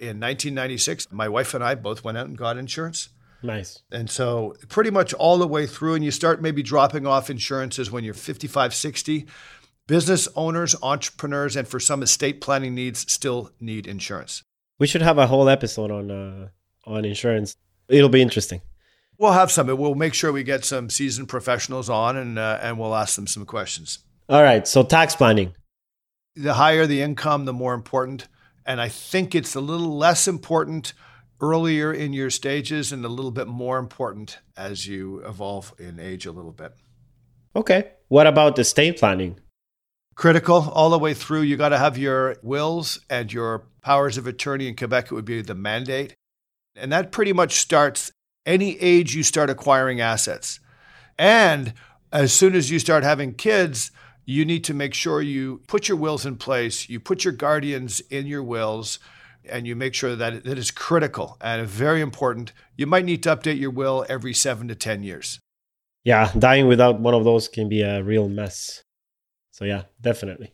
in 0.00 0.18
1996. 0.18 1.12
My 1.12 1.28
wife 1.28 1.54
and 1.54 1.62
I 1.62 1.74
both 1.76 2.02
went 2.02 2.18
out 2.18 2.26
and 2.26 2.36
got 2.36 2.56
insurance. 2.56 3.10
Nice. 3.42 3.82
And 3.92 4.10
so, 4.10 4.56
pretty 4.68 4.90
much 4.90 5.14
all 5.14 5.38
the 5.38 5.46
way 5.46 5.66
through, 5.66 5.94
and 5.94 6.04
you 6.04 6.10
start 6.10 6.42
maybe 6.42 6.62
dropping 6.62 7.06
off 7.06 7.30
insurances 7.30 7.90
when 7.90 8.04
you're 8.04 8.14
55, 8.14 8.74
60. 8.74 9.26
Business 9.86 10.28
owners, 10.36 10.74
entrepreneurs, 10.82 11.56
and 11.56 11.66
for 11.66 11.80
some 11.80 12.02
estate 12.02 12.40
planning 12.40 12.74
needs 12.74 13.10
still 13.10 13.52
need 13.60 13.86
insurance. 13.86 14.42
We 14.78 14.86
should 14.86 15.02
have 15.02 15.18
a 15.18 15.26
whole 15.26 15.48
episode 15.48 15.90
on 15.90 16.10
uh, 16.10 16.48
on 16.84 17.04
insurance. 17.04 17.56
It'll 17.88 18.10
be 18.10 18.20
interesting. 18.20 18.60
We'll 19.18 19.32
have 19.32 19.50
some. 19.50 19.66
We'll 19.66 19.94
make 19.94 20.14
sure 20.14 20.30
we 20.30 20.42
get 20.42 20.64
some 20.64 20.90
seasoned 20.90 21.28
professionals 21.28 21.88
on, 21.88 22.16
and 22.16 22.38
uh, 22.38 22.58
and 22.60 22.78
we'll 22.78 22.94
ask 22.94 23.16
them 23.16 23.26
some 23.26 23.46
questions. 23.46 24.00
All 24.28 24.42
right. 24.42 24.68
So 24.68 24.82
tax 24.82 25.16
planning. 25.16 25.54
The 26.36 26.54
higher 26.54 26.86
the 26.86 27.00
income, 27.00 27.46
the 27.46 27.52
more 27.52 27.74
important. 27.74 28.28
And 28.66 28.80
I 28.80 28.88
think 28.88 29.34
it's 29.34 29.54
a 29.54 29.60
little 29.60 29.96
less 29.96 30.28
important 30.28 30.92
earlier 31.40 31.92
in 31.92 32.12
your 32.12 32.30
stages 32.30 32.92
and 32.92 33.04
a 33.04 33.08
little 33.08 33.30
bit 33.30 33.46
more 33.46 33.78
important 33.78 34.38
as 34.56 34.86
you 34.86 35.18
evolve 35.24 35.72
in 35.78 36.00
age 36.00 36.26
a 36.26 36.32
little 36.32 36.52
bit. 36.52 36.74
Okay. 37.54 37.92
What 38.08 38.26
about 38.26 38.58
estate 38.58 38.98
planning? 38.98 39.38
Critical 40.14 40.70
all 40.70 40.90
the 40.90 40.98
way 40.98 41.14
through. 41.14 41.42
You 41.42 41.56
got 41.56 41.68
to 41.68 41.78
have 41.78 41.96
your 41.96 42.36
wills 42.42 43.00
and 43.08 43.32
your 43.32 43.66
powers 43.82 44.16
of 44.16 44.26
attorney. 44.26 44.66
In 44.66 44.76
Quebec, 44.76 45.06
it 45.06 45.12
would 45.12 45.24
be 45.24 45.42
the 45.42 45.54
mandate. 45.54 46.14
And 46.74 46.92
that 46.92 47.12
pretty 47.12 47.32
much 47.32 47.58
starts 47.58 48.10
any 48.44 48.78
age 48.80 49.14
you 49.14 49.22
start 49.22 49.50
acquiring 49.50 50.00
assets. 50.00 50.58
And 51.18 51.74
as 52.12 52.32
soon 52.32 52.54
as 52.54 52.70
you 52.70 52.78
start 52.78 53.04
having 53.04 53.34
kids, 53.34 53.90
you 54.24 54.44
need 54.44 54.64
to 54.64 54.74
make 54.74 54.94
sure 54.94 55.22
you 55.22 55.62
put 55.68 55.88
your 55.88 55.96
wills 55.96 56.26
in 56.26 56.36
place, 56.36 56.88
you 56.88 57.00
put 57.00 57.24
your 57.24 57.32
guardians 57.32 58.00
in 58.00 58.26
your 58.26 58.42
wills, 58.42 58.98
and 59.50 59.66
you 59.66 59.76
make 59.76 59.94
sure 59.94 60.16
that 60.16 60.34
it 60.34 60.58
is 60.58 60.70
critical 60.70 61.36
and 61.40 61.66
very 61.66 62.00
important. 62.00 62.52
You 62.76 62.86
might 62.86 63.04
need 63.04 63.22
to 63.24 63.36
update 63.36 63.58
your 63.58 63.70
will 63.70 64.04
every 64.08 64.34
seven 64.34 64.68
to 64.68 64.74
10 64.74 65.02
years. 65.02 65.40
Yeah, 66.04 66.32
dying 66.38 66.66
without 66.66 67.00
one 67.00 67.14
of 67.14 67.24
those 67.24 67.48
can 67.48 67.68
be 67.68 67.82
a 67.82 68.02
real 68.02 68.28
mess. 68.28 68.82
So, 69.50 69.64
yeah, 69.64 69.82
definitely. 70.00 70.52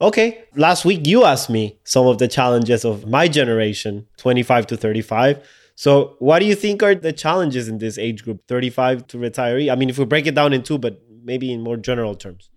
Okay, 0.00 0.44
last 0.54 0.84
week 0.84 1.06
you 1.06 1.24
asked 1.24 1.50
me 1.50 1.78
some 1.84 2.06
of 2.06 2.18
the 2.18 2.28
challenges 2.28 2.84
of 2.84 3.06
my 3.06 3.26
generation, 3.26 4.06
25 4.16 4.68
to 4.68 4.76
35. 4.76 5.44
So, 5.74 6.16
what 6.20 6.38
do 6.38 6.46
you 6.46 6.54
think 6.54 6.82
are 6.82 6.94
the 6.94 7.12
challenges 7.12 7.68
in 7.68 7.78
this 7.78 7.98
age 7.98 8.24
group, 8.24 8.46
35 8.46 9.06
to 9.08 9.18
retiree? 9.18 9.70
I 9.70 9.74
mean, 9.74 9.90
if 9.90 9.98
we 9.98 10.04
break 10.04 10.26
it 10.26 10.34
down 10.34 10.52
in 10.52 10.62
two, 10.62 10.78
but 10.78 11.02
maybe 11.22 11.52
in 11.52 11.62
more 11.62 11.76
general 11.76 12.14
terms. 12.14 12.50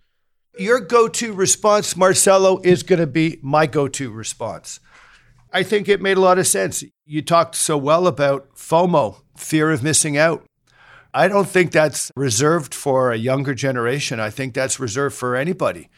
Your 0.58 0.80
go 0.80 1.08
to 1.08 1.34
response, 1.34 1.96
Marcelo, 1.96 2.60
is 2.64 2.84
going 2.84 3.00
to 3.00 3.08
be 3.08 3.40
my 3.42 3.66
go 3.66 3.88
to 3.88 4.12
response. 4.12 4.80
I 5.54 5.64
think 5.64 5.90
it 5.90 6.02
made 6.02 6.18
a 6.18 6.22
lot 6.22 6.40
of 6.40 6.48
sense. 6.48 6.84
You 7.06 7.22
talked 7.22 7.56
so 7.56 7.78
well 7.78 8.08
about 8.08 8.56
FOMO, 8.56 9.22
fear 9.36 9.72
of 9.72 9.84
missing 9.84 10.18
out. 10.18 10.46
I 11.14 11.28
don't 11.28 11.48
think 11.48 11.72
that's 11.72 12.10
reserved 12.16 12.74
for 12.74 13.12
a 13.12 13.18
younger 13.18 13.54
generation. 13.54 14.20
I 14.20 14.30
think 14.30 14.54
that's 14.54 14.80
reserved 14.80 15.16
for 15.16 15.36
anybody. 15.36 15.90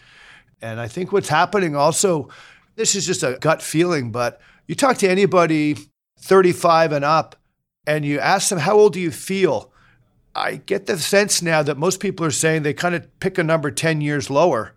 And 0.59 0.79
I 0.79 0.87
think 0.87 1.11
what's 1.11 1.29
happening 1.29 1.75
also, 1.75 2.29
this 2.75 2.95
is 2.95 3.05
just 3.05 3.21
a 3.21 3.37
gut 3.39 3.61
feeling, 3.61 4.11
but 4.11 4.41
you 4.67 4.73
talk 4.73 4.97
to 4.97 5.09
anybody 5.09 5.77
35 6.19 6.93
and 6.93 7.05
up 7.05 7.35
and 7.85 8.05
you 8.05 8.19
ask 8.19 8.49
them, 8.49 8.59
How 8.59 8.73
old 8.75 8.93
do 8.93 8.99
you 8.99 9.11
feel? 9.11 9.71
I 10.35 10.55
get 10.55 10.87
the 10.87 10.97
sense 10.97 11.43
now 11.43 11.61
that 11.61 11.77
most 11.77 11.99
people 11.99 12.25
are 12.25 12.31
saying 12.31 12.63
they 12.63 12.73
kind 12.73 12.95
of 12.95 13.19
pick 13.19 13.37
a 13.37 13.43
number 13.43 13.69
10 13.69 14.01
years 14.01 14.31
lower. 14.31 14.73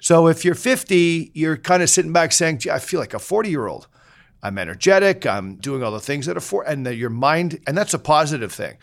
So 0.00 0.28
if 0.28 0.44
you're 0.44 0.54
50, 0.54 1.32
you're 1.34 1.56
kind 1.56 1.82
of 1.82 1.90
sitting 1.90 2.12
back 2.12 2.30
saying, 2.30 2.60
I 2.70 2.78
feel 2.78 3.00
like 3.00 3.14
a 3.14 3.18
40 3.18 3.50
year 3.50 3.66
old. 3.66 3.88
I'm 4.46 4.58
energetic. 4.58 5.26
I'm 5.26 5.56
doing 5.56 5.82
all 5.82 5.90
the 5.90 5.98
things 5.98 6.26
that 6.26 6.36
are 6.36 6.40
for, 6.40 6.62
and 6.62 6.86
your 6.86 7.10
mind, 7.10 7.58
and 7.66 7.76
that's 7.76 7.94
a 7.94 7.98
positive 7.98 8.52
thing. 8.52 8.76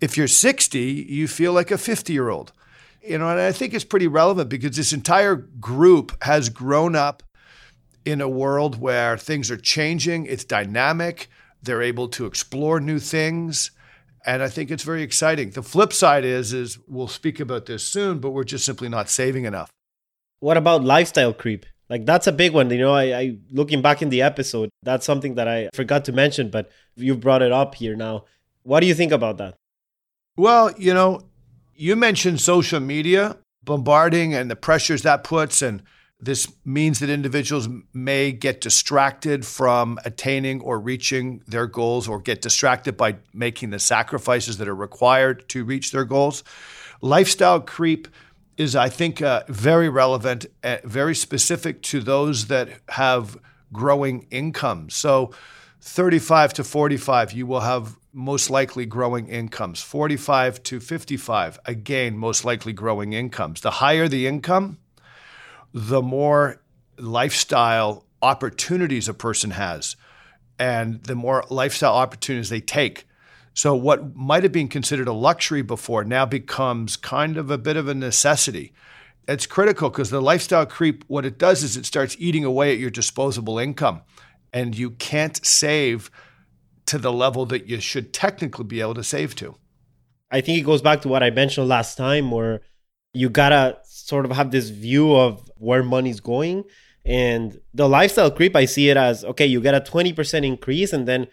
If 0.00 0.16
you're 0.16 0.28
60, 0.28 0.78
you 0.78 1.26
feel 1.26 1.52
like 1.52 1.72
a 1.72 1.78
50 1.78 2.12
year 2.12 2.28
old. 2.28 2.52
You 3.02 3.18
know, 3.18 3.28
and 3.28 3.40
I 3.40 3.50
think 3.50 3.74
it's 3.74 3.84
pretty 3.84 4.06
relevant 4.06 4.48
because 4.48 4.76
this 4.76 4.92
entire 4.92 5.34
group 5.34 6.12
has 6.22 6.48
grown 6.48 6.94
up 6.94 7.24
in 8.04 8.20
a 8.20 8.28
world 8.28 8.80
where 8.80 9.16
things 9.16 9.50
are 9.50 9.56
changing, 9.56 10.26
it's 10.26 10.44
dynamic, 10.44 11.28
they're 11.62 11.82
able 11.82 12.08
to 12.08 12.26
explore 12.26 12.78
new 12.78 12.98
things. 12.98 13.72
And 14.24 14.42
I 14.42 14.48
think 14.48 14.70
it's 14.70 14.84
very 14.84 15.02
exciting. 15.02 15.50
The 15.50 15.62
flip 15.62 15.92
side 15.92 16.24
is, 16.24 16.52
is 16.52 16.78
we'll 16.86 17.08
speak 17.08 17.40
about 17.40 17.66
this 17.66 17.82
soon, 17.82 18.18
but 18.18 18.30
we're 18.30 18.44
just 18.44 18.64
simply 18.64 18.88
not 18.88 19.08
saving 19.08 19.44
enough. 19.44 19.70
What 20.38 20.56
about 20.56 20.84
lifestyle 20.84 21.32
creep? 21.32 21.66
Like 21.90 22.06
that's 22.06 22.28
a 22.28 22.32
big 22.32 22.54
one. 22.54 22.70
You 22.70 22.78
know, 22.78 22.94
I, 22.94 23.18
I 23.18 23.36
looking 23.50 23.82
back 23.82 24.00
in 24.00 24.08
the 24.08 24.22
episode, 24.22 24.70
that's 24.84 25.04
something 25.04 25.34
that 25.34 25.48
I 25.48 25.68
forgot 25.74 26.04
to 26.06 26.12
mention, 26.12 26.48
but 26.48 26.70
you 26.94 27.16
brought 27.16 27.42
it 27.42 27.50
up 27.50 27.74
here 27.74 27.96
now. 27.96 28.24
What 28.62 28.80
do 28.80 28.86
you 28.86 28.94
think 28.94 29.10
about 29.10 29.38
that? 29.38 29.56
Well, 30.36 30.72
you 30.78 30.94
know, 30.94 31.22
you 31.74 31.96
mentioned 31.96 32.40
social 32.40 32.78
media 32.78 33.36
bombarding 33.64 34.34
and 34.34 34.48
the 34.48 34.56
pressures 34.56 35.02
that 35.02 35.24
puts 35.24 35.60
and 35.60 35.82
this 36.22 36.52
means 36.66 36.98
that 36.98 37.08
individuals 37.08 37.66
may 37.94 38.30
get 38.30 38.60
distracted 38.60 39.46
from 39.46 39.98
attaining 40.04 40.60
or 40.60 40.78
reaching 40.78 41.42
their 41.46 41.66
goals 41.66 42.06
or 42.06 42.20
get 42.20 42.42
distracted 42.42 42.96
by 42.96 43.16
making 43.32 43.70
the 43.70 43.78
sacrifices 43.78 44.58
that 44.58 44.68
are 44.68 44.74
required 44.74 45.48
to 45.48 45.64
reach 45.64 45.92
their 45.92 46.04
goals. 46.04 46.44
Lifestyle 47.00 47.60
creep 47.60 48.06
is, 48.60 48.76
I 48.76 48.90
think, 48.90 49.22
uh, 49.22 49.42
very 49.48 49.88
relevant, 49.88 50.44
uh, 50.62 50.76
very 50.84 51.14
specific 51.14 51.80
to 51.84 52.00
those 52.02 52.48
that 52.48 52.68
have 52.90 53.38
growing 53.72 54.26
incomes. 54.30 54.94
So, 54.94 55.32
35 55.80 56.52
to 56.54 56.64
45, 56.64 57.32
you 57.32 57.46
will 57.46 57.60
have 57.60 57.96
most 58.12 58.50
likely 58.50 58.84
growing 58.84 59.28
incomes. 59.28 59.80
45 59.80 60.62
to 60.64 60.78
55, 60.78 61.58
again, 61.64 62.18
most 62.18 62.44
likely 62.44 62.74
growing 62.74 63.14
incomes. 63.14 63.62
The 63.62 63.70
higher 63.70 64.08
the 64.08 64.26
income, 64.26 64.76
the 65.72 66.02
more 66.02 66.60
lifestyle 66.98 68.04
opportunities 68.20 69.08
a 69.08 69.14
person 69.14 69.52
has 69.52 69.96
and 70.58 71.02
the 71.04 71.14
more 71.14 71.44
lifestyle 71.48 71.94
opportunities 71.94 72.50
they 72.50 72.60
take. 72.60 73.06
So, 73.60 73.74
what 73.74 74.16
might 74.16 74.42
have 74.42 74.52
been 74.52 74.68
considered 74.68 75.06
a 75.06 75.12
luxury 75.12 75.60
before 75.60 76.02
now 76.02 76.24
becomes 76.24 76.96
kind 76.96 77.36
of 77.36 77.50
a 77.50 77.58
bit 77.58 77.76
of 77.76 77.88
a 77.88 77.94
necessity. 77.94 78.72
It's 79.28 79.44
critical 79.44 79.90
because 79.90 80.08
the 80.08 80.22
lifestyle 80.22 80.64
creep, 80.64 81.04
what 81.08 81.26
it 81.26 81.36
does 81.36 81.62
is 81.62 81.76
it 81.76 81.84
starts 81.84 82.16
eating 82.18 82.42
away 82.42 82.72
at 82.72 82.78
your 82.78 82.88
disposable 82.88 83.58
income, 83.58 84.00
and 84.50 84.74
you 84.74 84.92
can't 84.92 85.44
save 85.44 86.10
to 86.86 86.96
the 86.96 87.12
level 87.12 87.44
that 87.44 87.66
you 87.66 87.80
should 87.82 88.14
technically 88.14 88.64
be 88.64 88.80
able 88.80 88.94
to 88.94 89.04
save 89.04 89.34
to. 89.34 89.56
I 90.30 90.40
think 90.40 90.56
it 90.56 90.64
goes 90.64 90.80
back 90.80 91.02
to 91.02 91.08
what 91.08 91.22
I 91.22 91.28
mentioned 91.28 91.68
last 91.68 91.98
time, 91.98 92.30
where 92.30 92.62
you 93.12 93.28
gotta 93.28 93.76
sort 93.84 94.24
of 94.24 94.30
have 94.30 94.52
this 94.52 94.70
view 94.70 95.14
of 95.14 95.50
where 95.58 95.82
money's 95.82 96.20
going. 96.20 96.64
And 97.04 97.60
the 97.74 97.90
lifestyle 97.90 98.30
creep, 98.30 98.56
I 98.56 98.64
see 98.64 98.88
it 98.88 98.96
as 98.96 99.22
okay, 99.22 99.44
you 99.44 99.60
get 99.60 99.74
a 99.74 99.82
20% 99.82 100.46
increase. 100.46 100.94
And 100.94 101.06
then 101.06 101.26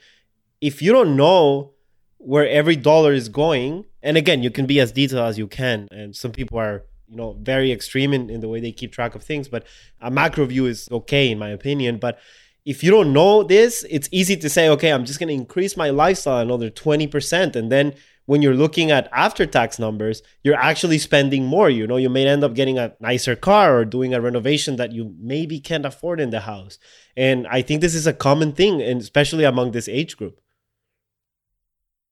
if 0.60 0.82
you 0.82 0.92
don't 0.92 1.16
know 1.16 1.76
where 2.18 2.48
every 2.48 2.76
dollar 2.76 3.14
is 3.14 3.30
going, 3.30 3.86
and 4.02 4.18
again, 4.18 4.44
you 4.44 4.52
can 4.52 4.66
be 4.66 4.80
as 4.80 4.92
detailed 4.92 5.28
as 5.28 5.38
you 5.38 5.48
can. 5.48 5.88
And 5.92 6.16
some 6.16 6.32
people 6.32 6.58
are, 6.58 6.84
you 7.08 7.16
know, 7.16 7.38
very 7.42 7.72
extreme 7.72 8.14
in, 8.14 8.30
in 8.30 8.42
the 8.42 8.48
way 8.48 8.60
they 8.60 8.72
keep 8.72 8.92
track 8.92 9.16
of 9.16 9.24
things, 9.24 9.48
but 9.48 9.66
a 10.02 10.12
macro 10.12 10.46
view 10.46 10.66
is 10.66 10.88
okay, 10.92 11.32
in 11.32 11.40
my 11.40 11.50
opinion. 11.50 11.98
But 11.98 12.20
if 12.66 12.84
you 12.84 12.92
don't 12.92 13.14
know 13.14 13.44
this, 13.44 13.86
it's 13.90 14.10
easy 14.12 14.36
to 14.36 14.50
say, 14.50 14.68
okay, 14.70 14.92
I'm 14.92 15.06
just 15.06 15.20
going 15.20 15.30
to 15.30 15.34
increase 15.34 15.78
my 15.78 15.90
lifestyle 15.90 16.40
another 16.40 16.70
20%. 16.70 17.56
And 17.56 17.72
then 17.72 17.94
when 18.26 18.42
you're 18.42 18.56
looking 18.56 18.92
at 18.92 19.10
after 19.14 19.46
tax 19.46 19.80
numbers, 19.80 20.22
you're 20.44 20.60
actually 20.60 20.98
spending 20.98 21.46
more. 21.46 21.70
You 21.70 21.88
know, 21.88 21.96
you 21.96 22.10
may 22.10 22.28
end 22.28 22.44
up 22.44 22.56
getting 22.56 22.78
a 22.78 22.94
nicer 23.00 23.38
car 23.38 23.80
or 23.80 23.86
doing 23.86 24.14
a 24.14 24.20
renovation 24.20 24.76
that 24.76 24.92
you 24.92 25.16
maybe 25.18 25.62
can't 25.62 25.86
afford 25.86 26.20
in 26.20 26.30
the 26.30 26.42
house. 26.42 26.78
And 27.16 27.48
I 27.48 27.62
think 27.62 27.80
this 27.80 27.96
is 27.96 28.06
a 28.06 28.12
common 28.14 28.52
thing, 28.52 28.82
and 28.82 29.00
especially 29.00 29.46
among 29.46 29.72
this 29.72 29.88
age 29.88 30.18
group. 30.18 30.42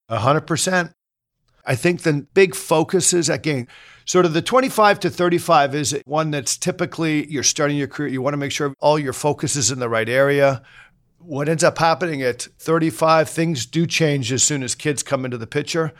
100%. 0.09 0.93
I 1.65 1.75
think 1.75 2.01
the 2.01 2.27
big 2.33 2.53
focus 2.53 3.11
is 3.11 3.27
again, 3.27 3.67
sort 4.05 4.25
of 4.25 4.33
the 4.33 4.41
25 4.41 4.99
to 5.01 5.09
35 5.09 5.73
is 5.73 5.99
one 6.05 6.31
that's 6.31 6.57
typically 6.57 7.25
you're 7.31 7.43
starting 7.43 7.77
your 7.77 7.87
career. 7.87 8.09
You 8.09 8.21
want 8.21 8.33
to 8.33 8.37
make 8.37 8.51
sure 8.51 8.73
all 8.79 8.99
your 8.99 9.13
focus 9.13 9.55
is 9.55 9.71
in 9.71 9.79
the 9.79 9.89
right 9.89 10.07
area. 10.07 10.61
What 11.17 11.49
ends 11.49 11.63
up 11.63 11.79
happening 11.79 12.21
at 12.21 12.47
35, 12.59 13.27
things 13.29 13.65
do 13.65 13.87
change 13.87 14.31
as 14.31 14.43
soon 14.43 14.61
as 14.61 14.75
kids 14.75 15.01
come 15.01 15.25
into 15.25 15.39
the 15.39 15.47
picture 15.47 15.93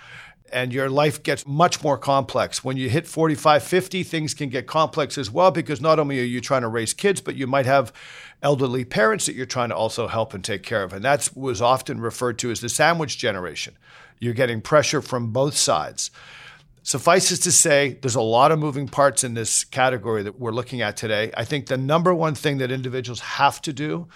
and 0.52 0.72
your 0.74 0.90
life 0.90 1.24
gets 1.24 1.46
much 1.48 1.84
more 1.84 1.98
complex. 1.98 2.64
When 2.64 2.78
you 2.78 2.90
hit 2.90 3.08
45, 3.08 3.64
50, 3.64 4.04
things 4.04 4.34
can 4.34 4.50
get 4.50 4.68
complex 4.68 5.18
as 5.18 5.32
well 5.32 5.52
because 5.52 5.82
not 5.82 6.00
only 6.00 6.20
are 6.20 6.24
you 6.24 6.42
trying 6.42 6.62
to 6.62 6.68
raise 6.68 6.94
kids, 6.94 7.22
but 7.22 7.36
you 7.36 7.48
might 7.48 7.66
have 7.66 7.92
elderly 8.42 8.86
parents 8.86 9.26
that 9.26 9.36
you're 9.36 9.46
trying 9.46 9.70
to 9.70 9.76
also 9.76 10.08
help 10.08 10.34
and 10.34 10.44
take 10.44 10.64
care 10.64 10.84
of. 10.84 10.94
And 10.94 11.04
that 11.04 11.30
was 11.36 11.62
often 11.62 12.00
referred 12.00 12.38
to 12.40 12.52
as 12.52 12.62
the 12.62 12.70
sandwich 12.70 13.18
generation. 13.18 13.78
You're 14.20 14.34
getting 14.34 14.62
pressure 14.62 15.02
from 15.02 15.32
both 15.32 15.58
sides. 15.58 16.12
Suffices 16.84 17.40
to 17.40 17.52
say, 17.52 17.98
there's 18.02 18.16
a 18.16 18.22
lot 18.22 18.52
of 18.52 18.60
moving 18.60 18.88
parts 18.88 19.24
in 19.24 19.34
this 19.34 19.64
category 19.64 20.22
that 20.22 20.40
we're 20.40 20.52
looking 20.52 20.82
at 20.82 20.96
today. 20.96 21.32
I 21.36 21.44
think 21.44 21.66
the 21.66 21.78
number 21.78 22.14
one 22.14 22.36
thing 22.36 22.60
that 22.60 22.72
individuals 22.72 23.20
have 23.22 23.60
to 23.64 23.74
do 23.74 24.08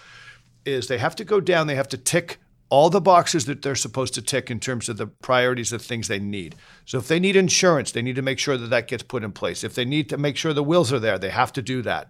is 0.65 0.87
they 0.87 0.99
have 0.99 1.15
to 1.15 1.23
go 1.23 1.39
down, 1.39 1.65
they 1.65 1.75
have 1.75 1.87
to 1.89 1.97
tick 1.97 2.37
all 2.69 2.89
the 2.89 3.01
boxes 3.01 3.45
that 3.45 3.61
they're 3.61 3.75
supposed 3.75 4.13
to 4.13 4.21
tick 4.21 4.51
in 4.51 4.59
terms 4.59 4.89
of 4.89 4.97
the 4.97 5.07
priorities 5.07 5.73
of 5.73 5.81
things 5.81 6.07
they 6.07 6.19
need. 6.19 6.55
So 6.85 6.99
if 6.99 7.07
they 7.07 7.19
need 7.19 7.35
insurance, 7.35 7.91
they 7.91 8.01
need 8.01 8.15
to 8.15 8.21
make 8.21 8.39
sure 8.39 8.57
that 8.57 8.69
that 8.69 8.87
gets 8.87 9.03
put 9.03 9.23
in 9.23 9.31
place. 9.31 9.63
If 9.63 9.75
they 9.75 9.85
need 9.85 10.09
to 10.09 10.17
make 10.17 10.37
sure 10.37 10.53
the 10.53 10.63
wills 10.63 10.93
are 10.93 10.99
there, 10.99 11.17
they 11.17 11.29
have 11.29 11.51
to 11.53 11.61
do 11.61 11.81
that. 11.81 12.09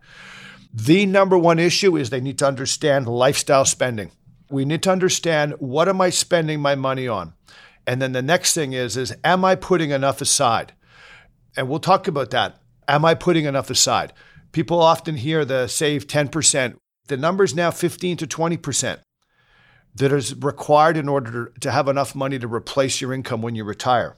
The 0.74 1.06
number 1.06 1.38
one 1.38 1.60
issue 1.60 1.98
is 1.98 2.10
they 2.10 2.22
need 2.22 2.38
to 2.40 2.48
understand 2.48 3.08
lifestyle 3.08 3.66
spending. 3.66 4.12
We 4.50 4.66
need 4.66 4.84
to 4.84 4.92
understand 4.92 5.54
what 5.60 5.88
am 5.88 6.02
I 6.02 6.10
spending 6.10 6.60
my 6.60 6.76
money 6.76 7.08
on? 7.08 7.34
And 7.88 8.02
then 8.02 8.12
the 8.12 8.22
next 8.22 8.54
thing 8.54 8.74
is 8.74 8.98
is 8.98 9.16
am 9.24 9.46
I 9.46 9.56
putting 9.56 9.92
enough 9.92 10.22
aside? 10.22 10.74
And 11.56 11.70
we'll 11.70 11.80
talk 11.80 12.08
about 12.08 12.32
that. 12.32 12.58
Am 12.88 13.06
I 13.06 13.14
putting 13.14 13.46
enough 13.46 13.70
aside? 13.70 14.14
People 14.52 14.82
often 14.82 15.16
hear 15.16 15.46
the 15.46 15.68
save 15.68 16.08
10%. 16.08 16.76
The 17.08 17.18
number 17.18 17.44
is 17.44 17.56
now 17.56 17.72
15 17.72 18.18
to 18.18 18.28
20% 18.28 19.00
that 19.96 20.12
is 20.12 20.36
required 20.36 20.98
in 20.98 21.10
order 21.10 21.52
to, 21.60 21.72
have 21.72 21.88
enough 21.88 22.16
money 22.16 22.40
to 22.40 22.48
replace 22.48 23.02
your 23.02 23.14
income 23.14 23.42
when 23.42 23.56
you 23.56 23.64
retire. 23.64 24.16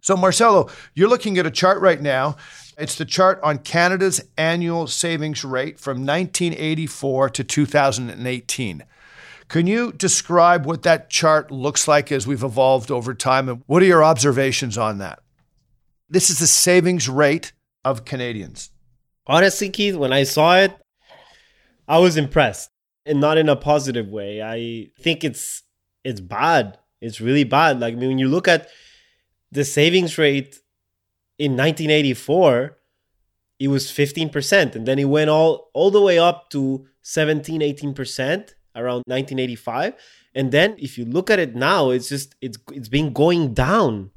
So, 0.00 0.16
Marcelo, 0.16 0.68
you're 0.94 1.08
looking 1.08 1.38
at 1.38 1.46
a 1.46 1.50
chart 1.50 1.80
right 1.80 2.00
now. 2.00 2.36
It's 2.76 2.94
the 2.94 3.04
chart 3.04 3.40
on 3.42 3.58
Canada's 3.58 4.20
annual 4.36 4.86
savings 4.86 5.44
rate 5.44 5.78
from 5.78 6.06
1984 6.06 7.30
to 7.30 7.44
2018. 7.44 8.84
Can 9.48 9.66
you 9.66 9.92
describe 9.92 10.66
what 10.66 10.82
that 10.82 11.10
chart 11.10 11.50
looks 11.50 11.88
like 11.88 12.12
as 12.12 12.26
we've 12.26 12.44
evolved 12.44 12.90
over 12.90 13.14
time? 13.14 13.48
And 13.48 13.62
what 13.66 13.82
are 13.82 13.86
your 13.86 14.04
observations 14.04 14.76
on 14.76 14.98
that? 14.98 15.20
This 16.08 16.30
is 16.30 16.38
the 16.38 16.46
savings 16.46 17.08
rate 17.08 17.52
of 17.84 18.04
Canadians. 18.04 18.70
Honestly, 19.26 19.70
Keith, 19.70 19.96
when 19.96 20.12
I 20.12 20.22
saw 20.24 20.58
it, 20.58 20.72
I 21.86 21.98
was 21.98 22.16
impressed 22.16 22.70
and 23.08 23.20
not 23.20 23.38
in 23.38 23.48
a 23.48 23.56
positive 23.56 24.08
way. 24.08 24.42
I 24.42 24.90
think 25.00 25.24
it's 25.24 25.62
it's 26.04 26.20
bad. 26.20 26.78
It's 27.00 27.20
really 27.20 27.44
bad. 27.44 27.80
Like 27.80 27.94
I 27.94 27.96
mean, 27.96 28.08
when 28.10 28.18
you 28.18 28.28
look 28.28 28.46
at 28.46 28.68
the 29.50 29.64
savings 29.64 30.18
rate 30.18 30.60
in 31.38 31.52
1984, 31.52 32.76
it 33.60 33.68
was 33.68 33.86
15%, 33.86 34.76
and 34.76 34.86
then 34.86 34.98
it 34.98 35.06
went 35.06 35.30
all 35.30 35.70
all 35.74 35.90
the 35.90 36.00
way 36.00 36.18
up 36.18 36.50
to 36.50 36.86
17, 37.02 37.60
18% 37.60 38.52
around 38.76 39.02
1985. 39.06 39.94
And 40.34 40.52
then 40.52 40.76
if 40.78 40.98
you 40.98 41.04
look 41.04 41.30
at 41.30 41.38
it 41.38 41.56
now, 41.56 41.90
it's 41.90 42.08
just 42.08 42.34
it's 42.40 42.58
it's 42.72 42.88
been 42.88 43.12
going 43.12 43.54
down 43.54 44.10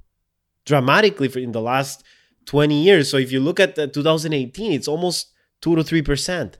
dramatically 0.65 1.27
for 1.27 1.39
in 1.39 1.53
the 1.53 1.62
last 1.62 2.03
20 2.45 2.83
years. 2.83 3.10
So 3.10 3.17
if 3.17 3.31
you 3.31 3.39
look 3.39 3.60
at 3.60 3.75
the 3.75 3.88
2018, 3.88 4.71
it's 4.71 4.87
almost 4.87 5.33
2 5.61 5.75
to 5.75 5.83
3%. 5.83 6.55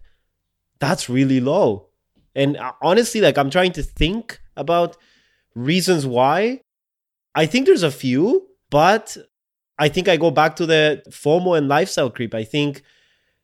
That's 0.80 1.10
really 1.10 1.40
low. 1.40 1.91
And 2.36 2.58
uh, 2.58 2.74
honestly, 2.82 3.22
like 3.22 3.38
I'm 3.38 3.50
trying 3.50 3.74
to 3.74 3.84
think 3.84 4.40
about 4.56 4.98
reasons 5.56 6.06
why. 6.06 6.62
I 7.36 7.46
think 7.46 7.66
there's 7.66 7.84
a 7.84 7.92
few, 7.92 8.48
but 8.70 9.18
I 9.80 9.90
think 9.90 10.08
I 10.08 10.18
go 10.18 10.32
back 10.32 10.56
to 10.58 10.66
the 10.66 11.02
FOMO 11.10 11.58
and 11.58 11.68
lifestyle 11.68 12.10
creep. 12.10 12.34
I 12.34 12.44
think, 12.44 12.84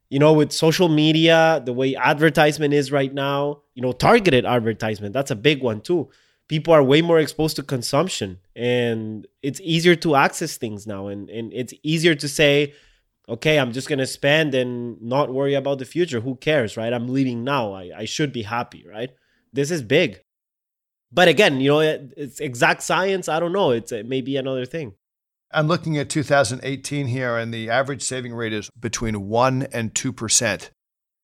you 0.09 0.19
know, 0.19 0.33
with 0.33 0.51
social 0.51 0.89
media, 0.89 1.61
the 1.65 1.73
way 1.73 1.95
advertisement 1.95 2.73
is 2.73 2.91
right 2.91 3.13
now, 3.13 3.61
you 3.75 3.81
know, 3.81 3.91
targeted 3.91 4.45
advertisement, 4.45 5.13
that's 5.13 5.31
a 5.31 5.35
big 5.35 5.61
one 5.61 5.81
too. 5.81 6.09
People 6.47 6.73
are 6.73 6.83
way 6.83 7.01
more 7.01 7.19
exposed 7.19 7.57
to 7.57 7.63
consumption 7.63 8.39
and 8.55 9.27
it's 9.41 9.59
easier 9.61 9.95
to 9.95 10.15
access 10.15 10.55
things 10.55 10.87
now. 10.87 11.07
And, 11.07 11.29
and 11.29 11.51
it's 11.53 11.73
easier 11.83 12.15
to 12.15 12.27
say, 12.27 12.73
okay, 13.29 13.59
I'm 13.59 13.71
just 13.71 13.89
going 13.89 13.99
to 13.99 14.07
spend 14.07 14.55
and 14.55 15.01
not 15.01 15.33
worry 15.33 15.53
about 15.53 15.79
the 15.79 15.85
future. 15.85 16.21
Who 16.21 16.35
cares, 16.35 16.77
right? 16.77 16.93
I'm 16.93 17.07
leaving 17.07 17.43
now. 17.43 17.73
I, 17.73 17.91
I 17.95 18.05
should 18.05 18.31
be 18.31 18.43
happy, 18.43 18.85
right? 18.87 19.11
This 19.51 19.71
is 19.71 19.81
big. 19.81 20.21
But 21.11 21.27
again, 21.27 21.61
you 21.61 21.69
know, 21.69 21.79
it's 21.79 22.39
exact 22.39 22.83
science. 22.83 23.29
I 23.29 23.39
don't 23.39 23.53
know. 23.53 23.71
It's 23.71 23.91
it 23.91 24.07
may 24.07 24.21
be 24.21 24.35
another 24.37 24.65
thing. 24.65 24.93
I'm 25.51 25.67
looking 25.67 25.97
at 25.97 26.09
2018 26.09 27.07
here, 27.07 27.37
and 27.37 27.53
the 27.53 27.69
average 27.69 28.01
saving 28.01 28.33
rate 28.33 28.51
is 28.51 28.69
between 28.77 29.29
1 29.29 29.67
and 29.71 29.93
2%. 29.93 30.69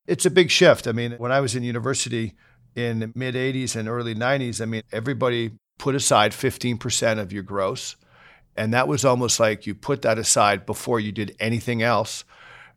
It's 0.08 0.26
a 0.26 0.32
big 0.32 0.50
shift. 0.50 0.88
I 0.88 0.94
mean, 0.94 1.14
when 1.14 1.32
I 1.32 1.42
was 1.42 1.56
in 1.56 1.64
university 1.64 2.34
in 2.76 3.12
mid 3.16 3.36
80s 3.36 3.76
and 3.76 3.90
early 3.90 4.16
90s, 4.16 4.62
I 4.62 4.66
mean, 4.66 4.84
everybody 4.92 5.52
put 5.78 5.96
aside 5.96 6.32
15% 6.32 7.20
of 7.20 7.34
your 7.34 7.44
gross. 7.44 7.98
And 8.56 8.74
that 8.74 8.88
was 8.88 9.04
almost 9.04 9.40
like 9.40 9.66
you 9.66 9.74
put 9.74 10.02
that 10.04 10.18
aside 10.18 10.66
before 10.66 11.00
you 11.00 11.12
did 11.12 11.36
anything 11.40 11.82
else. 11.82 12.24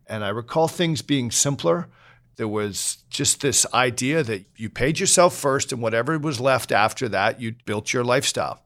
And 0.07 0.23
I 0.23 0.29
recall 0.29 0.67
things 0.67 1.01
being 1.01 1.31
simpler. 1.31 1.87
There 2.37 2.47
was 2.47 3.03
just 3.09 3.41
this 3.41 3.65
idea 3.73 4.23
that 4.23 4.45
you 4.55 4.69
paid 4.69 4.99
yourself 4.99 5.35
first, 5.35 5.71
and 5.71 5.81
whatever 5.81 6.17
was 6.17 6.39
left 6.39 6.71
after 6.71 7.09
that, 7.09 7.41
you 7.41 7.55
built 7.65 7.93
your 7.93 8.03
lifestyle. 8.03 8.61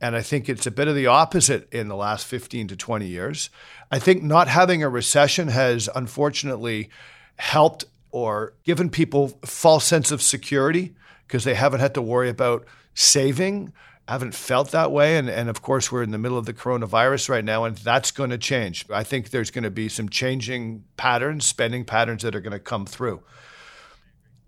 And 0.00 0.16
I 0.16 0.22
think 0.22 0.48
it's 0.48 0.66
a 0.66 0.70
bit 0.70 0.88
of 0.88 0.94
the 0.94 1.06
opposite 1.06 1.72
in 1.72 1.88
the 1.88 1.96
last 1.96 2.26
15 2.26 2.68
to 2.68 2.76
20 2.76 3.06
years. 3.06 3.50
I 3.90 3.98
think 3.98 4.22
not 4.22 4.48
having 4.48 4.82
a 4.82 4.88
recession 4.88 5.48
has 5.48 5.88
unfortunately 5.94 6.90
helped 7.36 7.84
or 8.10 8.54
given 8.64 8.90
people 8.90 9.28
false 9.44 9.84
sense 9.84 10.10
of 10.10 10.22
security 10.22 10.94
because 11.26 11.44
they 11.44 11.54
haven't 11.54 11.80
had 11.80 11.94
to 11.94 12.02
worry 12.02 12.28
about 12.28 12.64
saving 12.94 13.72
haven't 14.06 14.34
felt 14.34 14.70
that 14.72 14.92
way. 14.92 15.16
And, 15.16 15.28
and 15.28 15.48
of 15.48 15.62
course, 15.62 15.90
we're 15.90 16.02
in 16.02 16.10
the 16.10 16.18
middle 16.18 16.38
of 16.38 16.46
the 16.46 16.52
coronavirus 16.52 17.28
right 17.28 17.44
now, 17.44 17.64
and 17.64 17.76
that's 17.76 18.10
going 18.10 18.30
to 18.30 18.38
change. 18.38 18.84
I 18.90 19.02
think 19.02 19.30
there's 19.30 19.50
going 19.50 19.64
to 19.64 19.70
be 19.70 19.88
some 19.88 20.08
changing 20.08 20.84
patterns, 20.96 21.46
spending 21.46 21.84
patterns 21.84 22.22
that 22.22 22.34
are 22.34 22.40
going 22.40 22.52
to 22.52 22.58
come 22.58 22.86
through. 22.86 23.22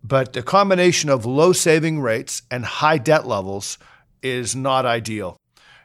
But 0.05 0.35
the 0.35 0.43
combination 0.43 1.11
of 1.11 1.27
low 1.27 1.53
saving 1.53 2.01
rates 2.01 2.43
and 2.51 2.65
high 2.65 2.99
debt 2.99 3.27
levels 3.27 3.79
is 4.23 4.55
not 4.55 4.87
ideal. 4.87 5.37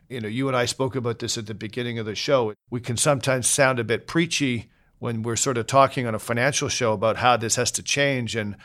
You 0.09 0.19
know, 0.19 0.27
you 0.27 0.47
and 0.47 0.57
I 0.57 0.65
spoke 0.65 0.95
about 0.95 1.19
this 1.19 1.37
at 1.37 1.47
the 1.47 1.53
beginning 1.53 1.97
of 1.97 2.05
the 2.05 2.15
show. 2.15 2.53
We 2.69 2.81
can 2.81 2.97
sometimes 2.97 3.47
sound 3.47 3.79
a 3.79 3.83
bit 3.83 4.07
preachy 4.07 4.69
when 4.99 5.23
we're 5.23 5.37
sort 5.37 5.57
of 5.57 5.65
talking 5.65 6.05
on 6.05 6.13
a 6.13 6.19
financial 6.19 6.69
show 6.69 6.93
about 6.93 7.17
how 7.17 7.37
this 7.37 7.55
has 7.55 7.71
to 7.71 7.81
change 7.81 8.35
and 8.35 8.57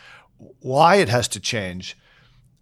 why 0.60 0.96
it 0.96 1.08
has 1.08 1.28
to 1.28 1.40
change. 1.40 1.96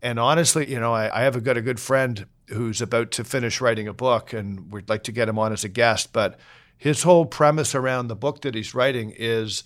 And 0.01 0.21
honestly, 0.21 0.71
you 0.71 0.79
know, 0.79 0.93
I, 0.93 1.21
I 1.21 1.23
have 1.23 1.35
a, 1.35 1.41
got 1.41 1.57
a 1.57 1.63
good 1.63 1.81
friend 1.81 2.27
who's 2.49 2.81
about 2.81 3.11
to 3.13 3.25
finish 3.25 3.61
writing 3.61 3.89
a 3.89 3.95
book, 3.95 4.33
and 4.33 4.73
we'd 4.73 4.89
like 4.89 5.05
to 5.05 5.13
get 5.13 5.29
him 5.29 5.39
on 5.39 5.53
as 5.53 5.65
a 5.65 5.69
guest. 5.69 6.13
But 6.13 6.39
his 6.77 7.03
whole 7.03 7.27
premise 7.27 7.75
around 7.75 8.09
the 8.09 8.17
book 8.17 8.43
that 8.43 8.55
he's 8.55 8.75
writing 8.75 9.13
is 9.17 9.65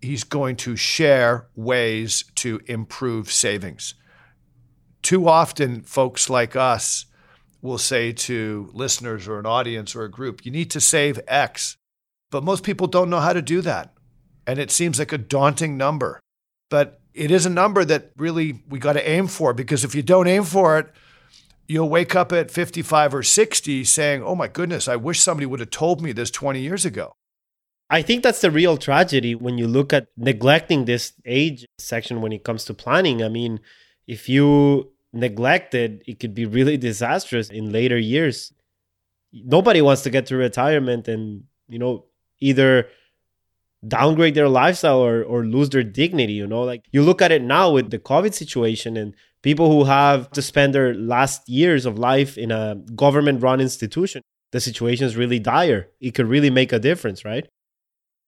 he's 0.00 0.24
going 0.24 0.56
to 0.56 0.76
share 0.76 1.48
ways 1.56 2.24
to 2.36 2.60
improve 2.66 3.32
savings. 3.32 3.94
Too 5.02 5.28
often, 5.28 5.82
folks 5.82 6.28
like 6.30 6.54
us 6.56 7.06
will 7.60 7.78
say 7.78 8.12
to 8.12 8.70
listeners 8.72 9.26
or 9.26 9.38
an 9.38 9.46
audience 9.46 9.96
or 9.96 10.04
a 10.04 10.10
group, 10.10 10.44
you 10.44 10.52
need 10.52 10.70
to 10.70 10.80
save 10.80 11.20
X. 11.26 11.76
But 12.30 12.44
most 12.44 12.62
people 12.62 12.86
don't 12.86 13.10
know 13.10 13.20
how 13.20 13.32
to 13.32 13.42
do 13.42 13.60
that. 13.62 13.94
And 14.46 14.58
it 14.58 14.70
seems 14.70 14.98
like 14.98 15.12
a 15.12 15.18
daunting 15.18 15.76
number. 15.76 16.20
But 16.70 17.00
it 17.14 17.30
is 17.30 17.46
a 17.46 17.50
number 17.50 17.84
that 17.84 18.12
really 18.16 18.62
we 18.68 18.78
got 18.78 18.92
to 18.92 19.08
aim 19.08 19.26
for 19.26 19.52
because 19.52 19.84
if 19.84 19.94
you 19.94 20.02
don't 20.02 20.28
aim 20.28 20.44
for 20.44 20.78
it, 20.78 20.92
you'll 21.68 21.88
wake 21.88 22.16
up 22.16 22.32
at 22.32 22.50
55 22.50 23.14
or 23.14 23.22
60 23.22 23.84
saying, 23.84 24.22
oh 24.22 24.34
my 24.34 24.48
goodness, 24.48 24.88
I 24.88 24.96
wish 24.96 25.20
somebody 25.20 25.46
would 25.46 25.60
have 25.60 25.70
told 25.70 26.00
me 26.02 26.12
this 26.12 26.30
20 26.30 26.60
years 26.60 26.84
ago. 26.84 27.14
I 27.90 28.02
think 28.02 28.22
that's 28.22 28.40
the 28.40 28.50
real 28.50 28.76
tragedy 28.76 29.34
when 29.34 29.58
you 29.58 29.66
look 29.68 29.92
at 29.92 30.08
neglecting 30.16 30.84
this 30.84 31.12
age 31.24 31.66
section 31.78 32.20
when 32.20 32.32
it 32.32 32.44
comes 32.44 32.64
to 32.64 32.74
planning. 32.74 33.22
I 33.22 33.28
mean, 33.28 33.60
if 34.06 34.28
you 34.28 34.92
neglect 35.12 35.74
it, 35.74 36.02
it 36.06 36.20
could 36.20 36.34
be 36.34 36.46
really 36.46 36.76
disastrous 36.76 37.50
in 37.50 37.70
later 37.70 37.98
years. 37.98 38.52
Nobody 39.32 39.82
wants 39.82 40.02
to 40.02 40.10
get 40.10 40.26
to 40.26 40.36
retirement 40.36 41.06
and, 41.08 41.44
you 41.68 41.78
know, 41.78 42.06
either 42.40 42.88
downgrade 43.86 44.34
their 44.34 44.48
lifestyle 44.48 44.98
or, 44.98 45.22
or 45.22 45.44
lose 45.44 45.70
their 45.70 45.82
dignity, 45.82 46.32
you 46.32 46.46
know? 46.46 46.62
Like 46.62 46.84
you 46.92 47.02
look 47.02 47.22
at 47.22 47.32
it 47.32 47.42
now 47.42 47.70
with 47.70 47.90
the 47.90 47.98
COVID 47.98 48.34
situation 48.34 48.96
and 48.96 49.14
people 49.42 49.70
who 49.70 49.84
have 49.84 50.30
to 50.32 50.42
spend 50.42 50.74
their 50.74 50.94
last 50.94 51.48
years 51.48 51.86
of 51.86 51.98
life 51.98 52.36
in 52.36 52.50
a 52.50 52.76
government 52.94 53.42
run 53.42 53.60
institution, 53.60 54.22
the 54.52 54.60
situation 54.60 55.06
is 55.06 55.16
really 55.16 55.38
dire. 55.38 55.88
It 56.00 56.14
could 56.14 56.26
really 56.26 56.50
make 56.50 56.72
a 56.72 56.78
difference, 56.78 57.24
right? 57.24 57.46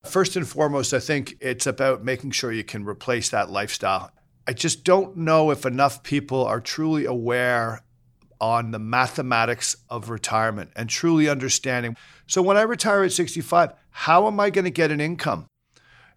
First 0.04 0.36
and 0.36 0.48
foremost, 0.48 0.94
I 0.94 1.00
think 1.00 1.36
it's 1.40 1.66
about 1.66 2.04
making 2.04 2.30
sure 2.30 2.52
you 2.52 2.64
can 2.64 2.84
replace 2.84 3.28
that 3.30 3.50
lifestyle. 3.50 4.10
I 4.46 4.52
just 4.52 4.84
don't 4.84 5.16
know 5.16 5.50
if 5.50 5.66
enough 5.66 6.02
people 6.02 6.44
are 6.44 6.60
truly 6.60 7.04
aware 7.04 7.82
on 8.40 8.70
the 8.70 8.78
mathematics 8.78 9.76
of 9.90 10.08
retirement 10.08 10.70
and 10.74 10.88
truly 10.88 11.28
understanding. 11.28 11.96
So, 12.26 12.40
when 12.40 12.56
I 12.56 12.62
retire 12.62 13.02
at 13.04 13.12
65, 13.12 13.74
how 13.90 14.26
am 14.26 14.40
I 14.40 14.48
going 14.50 14.64
to 14.64 14.70
get 14.70 14.90
an 14.90 15.00
income? 15.00 15.46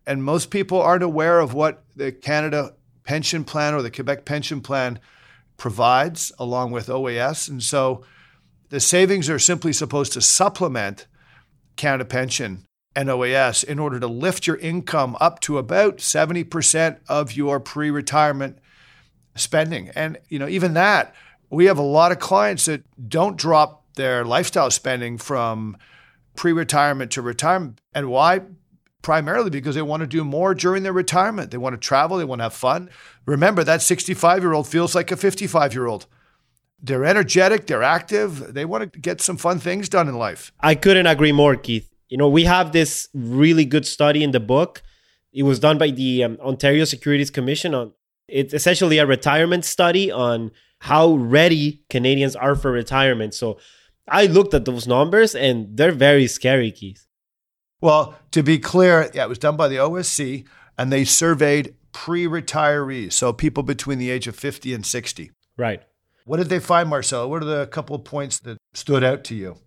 And 0.07 0.23
most 0.23 0.49
people 0.49 0.81
aren't 0.81 1.03
aware 1.03 1.39
of 1.39 1.53
what 1.53 1.83
the 1.95 2.11
Canada 2.11 2.75
pension 3.03 3.43
plan 3.43 3.73
or 3.73 3.81
the 3.81 3.91
Quebec 3.91 4.25
pension 4.25 4.61
plan 4.61 4.99
provides 5.57 6.31
along 6.39 6.71
with 6.71 6.87
OAS. 6.87 7.49
And 7.49 7.61
so 7.61 8.03
the 8.69 8.79
savings 8.79 9.29
are 9.29 9.39
simply 9.39 9.73
supposed 9.73 10.13
to 10.13 10.21
supplement 10.21 11.07
Canada 11.75 12.05
pension 12.05 12.65
and 12.95 13.09
OAS 13.09 13.63
in 13.63 13.79
order 13.79 13.99
to 13.99 14.07
lift 14.07 14.47
your 14.47 14.57
income 14.57 15.17
up 15.19 15.39
to 15.41 15.57
about 15.57 15.97
70% 15.97 16.97
of 17.07 17.33
your 17.33 17.59
pre-retirement 17.59 18.59
spending. 19.35 19.89
And 19.89 20.17
you 20.29 20.39
know, 20.39 20.47
even 20.47 20.73
that, 20.75 21.15
we 21.49 21.65
have 21.65 21.77
a 21.77 21.83
lot 21.83 22.11
of 22.11 22.19
clients 22.19 22.65
that 22.65 22.83
don't 23.07 23.37
drop 23.37 23.83
their 23.95 24.25
lifestyle 24.25 24.71
spending 24.71 25.17
from 25.17 25.77
pre-retirement 26.35 27.11
to 27.11 27.21
retirement. 27.21 27.79
And 27.93 28.09
why? 28.09 28.41
Primarily 29.03 29.51
because 29.51 29.75
they 29.75 29.83
want 29.83 30.01
to 30.01 30.07
do 30.07 30.23
more 30.23 30.55
during 30.55 30.81
their 30.81 30.93
retirement. 30.93 31.51
They 31.51 31.57
want 31.57 31.73
to 31.73 31.77
travel, 31.77 32.17
they 32.17 32.25
want 32.25 32.39
to 32.39 32.43
have 32.43 32.53
fun. 32.53 32.89
Remember, 33.27 33.63
that 33.63 33.83
65 33.83 34.41
year 34.41 34.53
old 34.53 34.67
feels 34.67 34.95
like 34.95 35.11
a 35.11 35.17
55 35.17 35.75
year 35.75 35.85
old. 35.85 36.07
They're 36.81 37.05
energetic, 37.05 37.67
they're 37.67 37.83
active, 37.83 38.53
they 38.53 38.65
want 38.65 38.91
to 38.91 38.99
get 38.99 39.21
some 39.21 39.37
fun 39.37 39.59
things 39.59 39.87
done 39.87 40.09
in 40.09 40.15
life. 40.15 40.51
I 40.59 40.73
couldn't 40.75 41.05
agree 41.05 41.31
more, 41.31 41.55
Keith. 41.55 41.89
You 42.09 42.17
know, 42.17 42.27
we 42.27 42.45
have 42.45 42.71
this 42.71 43.07
really 43.13 43.65
good 43.65 43.85
study 43.85 44.23
in 44.23 44.31
the 44.31 44.39
book. 44.39 44.81
It 45.31 45.43
was 45.43 45.59
done 45.59 45.77
by 45.77 45.91
the 45.91 46.23
um, 46.23 46.37
Ontario 46.41 46.85
Securities 46.85 47.29
Commission 47.29 47.73
on 47.73 47.93
it's 48.27 48.53
essentially 48.53 48.97
a 48.97 49.05
retirement 49.05 49.65
study 49.65 50.11
on 50.11 50.51
how 50.79 51.13
ready 51.13 51.83
Canadians 51.89 52.35
are 52.35 52.55
for 52.55 52.71
retirement. 52.71 53.33
So 53.33 53.59
I 54.07 54.25
looked 54.25 54.53
at 54.53 54.65
those 54.65 54.87
numbers 54.87 55.35
and 55.35 55.77
they're 55.77 55.91
very 55.91 56.27
scary, 56.27 56.71
Keith. 56.71 57.05
Well, 57.83 58.15
to 58.31 58.41
be 58.41 58.59
clear, 58.59 59.11
yeah, 59.13 59.25
it 59.25 59.29
was 59.29 59.37
done 59.37 59.57
by 59.57 59.67
the 59.67 59.75
OSC, 59.75 60.45
and 60.77 60.89
they 60.89 61.03
surveyed 61.03 61.75
pre-retirees, 61.91 63.11
so 63.11 63.33
people 63.33 63.61
between 63.61 63.99
the 63.99 64.09
age 64.09 64.25
of 64.25 64.37
50 64.37 64.73
and 64.73 64.85
60. 64.85 65.31
Right. 65.57 65.83
What 66.23 66.37
did 66.37 66.47
they 66.47 66.61
find, 66.61 66.87
Marcel? 66.87 67.29
What 67.29 67.43
are 67.43 67.45
the 67.45 67.67
couple 67.67 67.93
of 67.93 68.05
points 68.05 68.39
that 68.39 68.57
stood 68.73 69.03
out 69.03 69.25
to 69.25 69.35
you? 69.35 69.57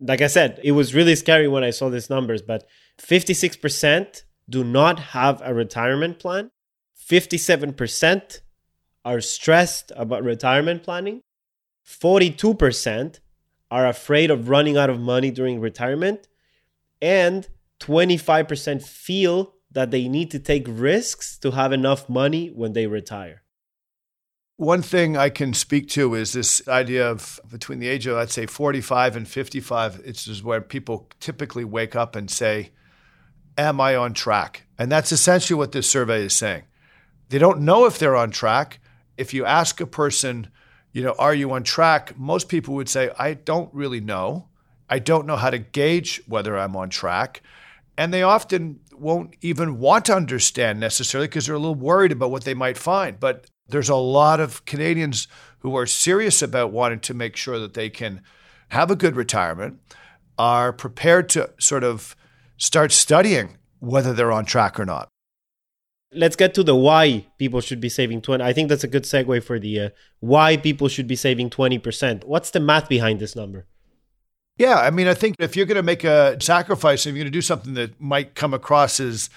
Like 0.00 0.22
I 0.22 0.28
said, 0.28 0.58
it 0.64 0.72
was 0.72 0.94
really 0.94 1.14
scary 1.14 1.48
when 1.48 1.62
I 1.62 1.68
saw 1.68 1.90
these 1.90 2.08
numbers, 2.08 2.40
but 2.40 2.66
56% 2.98 4.22
do 4.48 4.64
not 4.64 4.98
have 4.98 5.42
a 5.44 5.52
retirement 5.52 6.18
plan. 6.18 6.50
57% 6.98 8.40
are 9.04 9.20
stressed 9.20 9.92
about 9.94 10.24
retirement 10.24 10.82
planning. 10.82 11.20
42% 11.86 13.20
are 13.70 13.86
afraid 13.86 14.30
of 14.30 14.48
running 14.48 14.78
out 14.78 14.88
of 14.88 14.98
money 14.98 15.30
during 15.30 15.60
retirement 15.60 16.26
and 17.00 17.48
25% 17.80 18.82
feel 18.82 19.54
that 19.72 19.90
they 19.90 20.08
need 20.08 20.30
to 20.32 20.38
take 20.38 20.66
risks 20.68 21.38
to 21.38 21.52
have 21.52 21.72
enough 21.72 22.08
money 22.08 22.48
when 22.48 22.72
they 22.72 22.86
retire. 22.86 23.42
One 24.56 24.82
thing 24.82 25.16
I 25.16 25.30
can 25.30 25.54
speak 25.54 25.88
to 25.90 26.14
is 26.14 26.34
this 26.34 26.66
idea 26.68 27.10
of 27.10 27.40
between 27.50 27.78
the 27.78 27.88
age 27.88 28.06
of, 28.06 28.16
let's 28.16 28.34
say, 28.34 28.44
45 28.44 29.16
and 29.16 29.26
55, 29.26 30.02
it's 30.04 30.26
just 30.26 30.44
where 30.44 30.60
people 30.60 31.08
typically 31.18 31.64
wake 31.64 31.96
up 31.96 32.14
and 32.14 32.30
say, 32.30 32.72
Am 33.56 33.80
I 33.80 33.96
on 33.96 34.12
track? 34.12 34.66
And 34.78 34.92
that's 34.92 35.12
essentially 35.12 35.56
what 35.56 35.72
this 35.72 35.88
survey 35.88 36.24
is 36.24 36.34
saying. 36.34 36.64
They 37.30 37.38
don't 37.38 37.60
know 37.60 37.86
if 37.86 37.98
they're 37.98 38.16
on 38.16 38.30
track. 38.30 38.80
If 39.16 39.32
you 39.32 39.44
ask 39.44 39.80
a 39.80 39.86
person, 39.86 40.48
you 40.92 41.02
know, 41.02 41.14
are 41.18 41.34
you 41.34 41.50
on 41.52 41.62
track? 41.62 42.18
Most 42.18 42.48
people 42.48 42.74
would 42.74 42.88
say, 42.88 43.10
I 43.18 43.34
don't 43.34 43.72
really 43.72 44.00
know. 44.00 44.49
I 44.90 44.98
don't 44.98 45.26
know 45.26 45.36
how 45.36 45.50
to 45.50 45.58
gauge 45.58 46.20
whether 46.26 46.58
I'm 46.58 46.76
on 46.76 46.90
track. 46.90 47.42
And 47.96 48.12
they 48.12 48.22
often 48.22 48.80
won't 48.92 49.36
even 49.40 49.78
want 49.78 50.06
to 50.06 50.14
understand 50.14 50.80
necessarily 50.80 51.28
because 51.28 51.46
they're 51.46 51.54
a 51.54 51.58
little 51.58 51.74
worried 51.74 52.12
about 52.12 52.30
what 52.30 52.44
they 52.44 52.54
might 52.54 52.76
find. 52.76 53.20
But 53.20 53.46
there's 53.68 53.88
a 53.88 53.94
lot 53.94 54.40
of 54.40 54.64
Canadians 54.64 55.28
who 55.60 55.76
are 55.76 55.86
serious 55.86 56.42
about 56.42 56.72
wanting 56.72 57.00
to 57.00 57.14
make 57.14 57.36
sure 57.36 57.58
that 57.58 57.74
they 57.74 57.88
can 57.88 58.22
have 58.70 58.90
a 58.90 58.96
good 58.96 59.16
retirement, 59.16 59.78
are 60.38 60.72
prepared 60.72 61.28
to 61.28 61.50
sort 61.58 61.84
of 61.84 62.16
start 62.56 62.92
studying 62.92 63.58
whether 63.78 64.12
they're 64.12 64.32
on 64.32 64.44
track 64.44 64.78
or 64.78 64.86
not. 64.86 65.08
Let's 66.12 66.36
get 66.36 66.54
to 66.54 66.62
the 66.62 66.74
why 66.74 67.26
people 67.38 67.60
should 67.60 67.80
be 67.80 67.88
saving 67.88 68.22
20. 68.22 68.42
I 68.42 68.52
think 68.52 68.68
that's 68.68 68.84
a 68.84 68.88
good 68.88 69.04
segue 69.04 69.42
for 69.44 69.58
the 69.58 69.80
uh, 69.80 69.88
why 70.18 70.56
people 70.56 70.88
should 70.88 71.06
be 71.06 71.16
saving 71.16 71.50
20%. 71.50 72.24
What's 72.24 72.50
the 72.50 72.60
math 72.60 72.88
behind 72.88 73.20
this 73.20 73.36
number? 73.36 73.66
Yeah, 74.60 74.78
I 74.78 74.90
mean, 74.90 75.08
I 75.08 75.14
think 75.14 75.36
if 75.38 75.56
you're 75.56 75.64
going 75.64 75.76
to 75.76 75.82
make 75.82 76.04
a 76.04 76.36
sacrifice, 76.38 77.06
if 77.06 77.14
you're 77.14 77.22
going 77.24 77.32
to 77.32 77.38
do 77.38 77.40
something 77.40 77.72
that 77.74 77.98
might 77.98 78.34
come 78.34 78.52
across 78.52 79.00
as 79.00 79.30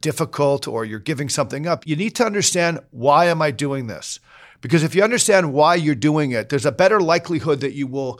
difficult 0.00 0.66
or 0.66 0.84
you're 0.84 0.98
giving 0.98 1.28
something 1.28 1.64
up, 1.64 1.86
you 1.86 1.94
need 1.94 2.16
to 2.16 2.26
understand 2.26 2.80
why 2.90 3.26
am 3.26 3.40
I 3.40 3.52
doing 3.52 3.86
this? 3.86 4.18
Because 4.60 4.82
if 4.82 4.92
you 4.96 5.04
understand 5.04 5.52
why 5.52 5.76
you're 5.76 5.94
doing 5.94 6.32
it, 6.32 6.48
there's 6.48 6.66
a 6.66 6.72
better 6.72 7.00
likelihood 7.00 7.60
that 7.60 7.74
you 7.74 7.86
will 7.86 8.18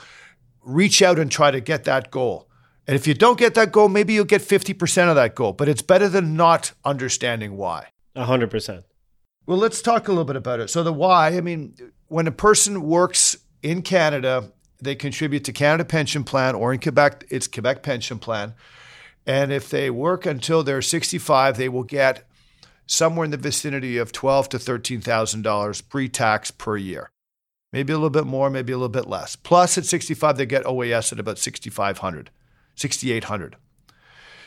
reach 0.62 1.03
out 1.03 1.19
and 1.19 1.29
try 1.29 1.51
to 1.51 1.59
get 1.59 1.83
that 1.85 2.12
goal. 2.12 2.49
And 2.87 2.95
if 2.95 3.09
you 3.09 3.14
don't 3.14 3.37
get 3.37 3.55
that 3.55 3.73
goal, 3.73 3.88
maybe 3.88 4.12
you'll 4.12 4.25
get 4.25 4.40
50% 4.40 5.09
of 5.09 5.17
that 5.17 5.35
goal, 5.35 5.55
but 5.55 5.69
it's 5.69 5.83
better 5.83 6.09
than 6.09 6.37
not 6.37 6.71
understanding 6.85 7.57
why. 7.57 7.88
100%. 8.14 8.85
Well, 9.47 9.59
let's 9.59 9.83
talk 9.83 10.07
a 10.07 10.12
little 10.12 10.25
bit 10.25 10.37
about 10.37 10.61
it. 10.61 10.71
So, 10.71 10.85
the 10.85 10.93
why, 10.93 11.37
I 11.37 11.40
mean, 11.40 11.75
when 12.07 12.29
a 12.29 12.33
person 12.33 12.83
works 12.83 13.38
in 13.61 13.83
Canada 13.83 14.53
they 14.85 14.94
contribute 14.94 15.44
to 15.44 15.53
Canada 15.53 15.85
Pension 15.85 16.25
Plan 16.25 16.55
or 16.55 16.73
in 16.73 16.81
Quebec, 16.81 17.25
it's 17.31 17.47
Quebec 17.47 17.83
Pension 17.83 18.18
Plan. 18.18 18.55
And 19.27 19.53
if 19.53 19.70
they 19.70 19.90
work 19.90 20.27
until 20.27 20.62
they're 20.62 20.83
65, 20.83 21.57
they 21.57 21.68
will 21.68 21.83
get 21.83 22.27
somewhere 22.87 23.25
in 23.25 23.31
the 23.31 23.37
vicinity 23.37 23.97
of 23.97 24.12
twelve 24.12 24.49
to 24.51 24.59
thirteen 24.59 25.01
thousand 25.01 25.42
dollars 25.42 25.81
pre-tax 25.81 26.51
per 26.51 26.77
year. 26.77 27.11
Maybe 27.73 27.92
a 27.92 27.97
little 27.97 28.11
bit 28.11 28.27
more, 28.27 28.51
maybe 28.51 28.73
a 28.73 28.77
little 28.77 28.88
bit 28.88 29.09
less. 29.09 29.35
Plus, 29.35 29.77
at 29.77 29.85
65, 29.85 30.37
they 30.37 30.47
get 30.47 30.62
OAS 30.64 31.12
at 31.12 31.18
about 31.18 31.38
6,500, 31.38 32.31
6,800. 32.77 33.57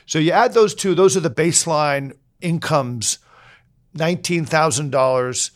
So 0.05 0.17
you 0.17 0.31
add 0.31 0.53
those 0.53 0.73
two; 0.73 0.95
those 0.95 1.17
are 1.17 1.21
the 1.21 1.29
baseline 1.29 2.13
incomes, 2.39 3.19
nineteen 3.93 4.45
thousand 4.45 4.91
dollars 4.91 5.51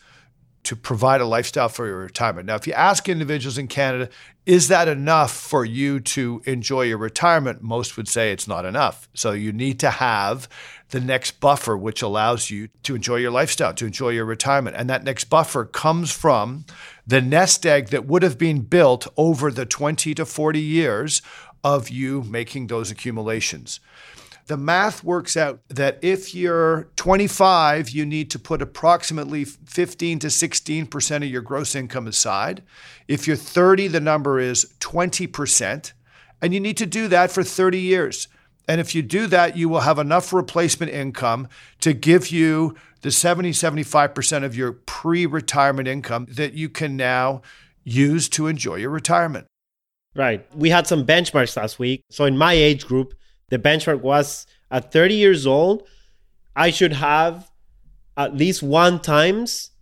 to 0.64 0.76
provide 0.76 1.20
a 1.20 1.26
lifestyle 1.26 1.68
for 1.68 1.86
your 1.86 1.98
retirement. 1.98 2.46
Now, 2.46 2.54
if 2.54 2.66
you 2.66 2.72
ask 2.72 3.08
individuals 3.08 3.58
in 3.58 3.66
Canada, 3.66 4.08
is 4.46 4.68
that 4.68 4.86
enough 4.86 5.32
for 5.32 5.64
you 5.64 5.98
to 6.00 6.40
enjoy 6.46 6.82
your 6.82 6.98
retirement? 6.98 7.62
Most 7.62 7.96
would 7.96 8.08
say 8.08 8.32
it's 8.32 8.46
not 8.46 8.64
enough. 8.64 9.08
So 9.12 9.32
you 9.32 9.52
need 9.52 9.80
to 9.80 9.90
have 9.90 10.48
the 10.90 11.00
next 11.00 11.40
buffer, 11.40 11.76
which 11.76 12.00
allows 12.00 12.50
you 12.50 12.68
to 12.84 12.94
enjoy 12.94 13.16
your 13.16 13.30
lifestyle, 13.32 13.74
to 13.74 13.86
enjoy 13.86 14.10
your 14.10 14.24
retirement. 14.24 14.76
And 14.76 14.88
that 14.88 15.04
next 15.04 15.24
buffer 15.24 15.64
comes 15.64 16.12
from 16.12 16.64
the 17.06 17.20
nest 17.20 17.66
egg 17.66 17.88
that 17.88 18.06
would 18.06 18.22
have 18.22 18.38
been 18.38 18.60
built 18.60 19.08
over 19.16 19.50
the 19.50 19.66
20 19.66 20.14
to 20.14 20.24
40 20.24 20.60
years 20.60 21.22
of 21.64 21.88
you 21.88 22.22
making 22.22 22.68
those 22.68 22.90
accumulations 22.90 23.80
the 24.52 24.58
math 24.58 25.02
works 25.02 25.34
out 25.34 25.60
that 25.68 25.98
if 26.02 26.34
you're 26.34 26.90
25, 26.96 27.88
you 27.88 28.04
need 28.04 28.30
to 28.32 28.38
put 28.38 28.60
approximately 28.60 29.46
15 29.46 30.18
to 30.18 30.26
16% 30.26 31.16
of 31.16 31.24
your 31.24 31.40
gross 31.40 31.74
income 31.74 32.06
aside. 32.06 32.62
If 33.08 33.26
you're 33.26 33.34
30, 33.34 33.88
the 33.88 33.98
number 33.98 34.38
is 34.38 34.74
20%. 34.80 35.92
And 36.42 36.52
you 36.52 36.60
need 36.60 36.76
to 36.76 36.84
do 36.84 37.08
that 37.08 37.32
for 37.32 37.42
30 37.42 37.78
years. 37.78 38.28
And 38.68 38.78
if 38.78 38.94
you 38.94 39.00
do 39.00 39.26
that, 39.28 39.56
you 39.56 39.70
will 39.70 39.80
have 39.80 39.98
enough 39.98 40.34
replacement 40.34 40.92
income 40.92 41.48
to 41.80 41.94
give 41.94 42.28
you 42.28 42.76
the 43.00 43.10
70, 43.10 43.52
75% 43.52 44.44
of 44.44 44.54
your 44.54 44.72
pre 44.72 45.24
retirement 45.24 45.88
income 45.88 46.26
that 46.28 46.52
you 46.52 46.68
can 46.68 46.94
now 46.94 47.40
use 47.84 48.28
to 48.28 48.48
enjoy 48.48 48.74
your 48.74 48.90
retirement. 48.90 49.46
Right. 50.14 50.46
We 50.54 50.68
had 50.68 50.86
some 50.86 51.06
benchmarks 51.06 51.56
last 51.56 51.78
week. 51.78 52.02
So 52.10 52.26
in 52.26 52.36
my 52.36 52.52
age 52.52 52.84
group, 52.84 53.14
the 53.52 53.58
benchmark 53.58 54.00
was 54.00 54.46
at 54.70 54.90
30 54.90 55.14
years 55.14 55.46
old, 55.46 55.86
I 56.56 56.70
should 56.70 56.94
have 56.94 57.50
at 58.16 58.34
least 58.34 58.62
one 58.62 58.98
times 58.98 59.72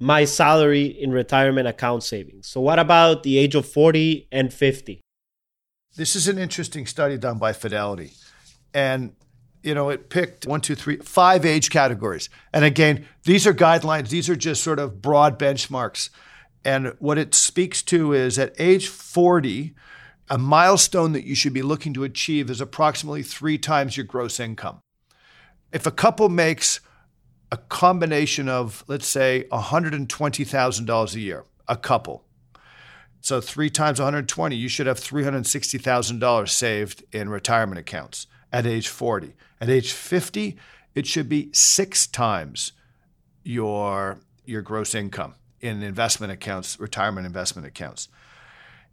my 0.00 0.24
salary 0.24 0.86
in 0.86 1.12
retirement 1.12 1.68
account 1.68 2.02
savings. 2.02 2.48
So, 2.48 2.60
what 2.60 2.80
about 2.80 3.22
the 3.22 3.38
age 3.38 3.54
of 3.54 3.64
40 3.64 4.26
and 4.32 4.52
50? 4.52 5.00
This 5.94 6.16
is 6.16 6.26
an 6.26 6.36
interesting 6.36 6.84
study 6.84 7.16
done 7.16 7.38
by 7.38 7.52
Fidelity. 7.52 8.10
And 8.74 9.14
you 9.62 9.72
know, 9.76 9.90
it 9.90 10.10
picked 10.10 10.44
one, 10.44 10.60
two, 10.60 10.74
three, 10.74 10.96
five 10.96 11.46
age 11.46 11.70
categories. 11.70 12.28
And 12.52 12.64
again, 12.64 13.06
these 13.22 13.46
are 13.46 13.54
guidelines, 13.54 14.08
these 14.08 14.28
are 14.28 14.34
just 14.34 14.64
sort 14.64 14.80
of 14.80 15.00
broad 15.00 15.38
benchmarks. 15.38 16.10
And 16.64 16.96
what 16.98 17.18
it 17.18 17.34
speaks 17.34 17.82
to 17.82 18.14
is 18.14 18.36
at 18.36 18.52
age 18.58 18.88
40, 18.88 19.76
a 20.30 20.38
milestone 20.38 21.12
that 21.12 21.24
you 21.24 21.34
should 21.34 21.52
be 21.52 21.62
looking 21.62 21.92
to 21.94 22.04
achieve 22.04 22.50
is 22.50 22.60
approximately 22.60 23.22
three 23.22 23.58
times 23.58 23.96
your 23.96 24.06
gross 24.06 24.40
income. 24.40 24.80
If 25.72 25.86
a 25.86 25.90
couple 25.90 26.28
makes 26.28 26.80
a 27.50 27.56
combination 27.56 28.48
of, 28.48 28.84
let's 28.88 29.06
say, 29.06 29.46
$120,000 29.52 31.14
a 31.14 31.20
year, 31.20 31.44
a 31.68 31.76
couple, 31.76 32.24
so 33.22 33.40
three 33.40 33.70
times 33.70 34.00
120, 34.00 34.56
you 34.56 34.68
should 34.68 34.88
have 34.88 34.98
$360,000 34.98 36.48
saved 36.48 37.04
in 37.12 37.28
retirement 37.28 37.78
accounts 37.78 38.26
at 38.52 38.66
age 38.66 38.88
40. 38.88 39.34
At 39.60 39.70
age 39.70 39.92
50, 39.92 40.56
it 40.96 41.06
should 41.06 41.28
be 41.28 41.50
six 41.52 42.08
times 42.08 42.72
your, 43.44 44.18
your 44.44 44.60
gross 44.60 44.94
income 44.94 45.36
in 45.60 45.82
investment 45.84 46.32
accounts, 46.32 46.80
retirement 46.80 47.24
investment 47.24 47.66
accounts. 47.66 48.08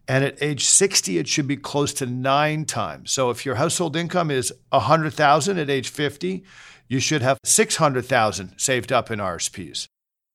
And 0.10 0.26
at 0.26 0.42
age 0.42 0.66
60, 0.66 1.18
it 1.20 1.28
should 1.28 1.48
be 1.48 1.56
close 1.56 1.94
to 1.94 2.06
nine 2.06 2.66
times. 2.66 3.12
So 3.12 3.30
if 3.30 3.46
your 3.46 3.56
household 3.56 3.96
income 3.96 4.30
is 4.32 4.52
100,000 4.70 5.58
at 5.58 5.70
age 5.70 5.88
50, 5.88 6.44
you 6.90 7.00
should 7.00 7.22
have 7.22 7.38
600,000 7.46 8.58
saved 8.58 8.92
up 8.92 9.12
in 9.12 9.20
RSPs. 9.20 9.88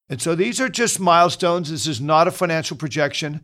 And 0.08 0.22
so 0.22 0.34
these 0.34 0.60
are 0.60 0.68
just 0.68 1.00
milestones. 1.00 1.70
This 1.70 1.86
is 1.86 2.00
not 2.00 2.28
a 2.28 2.30
financial 2.30 2.76
projection 2.76 3.42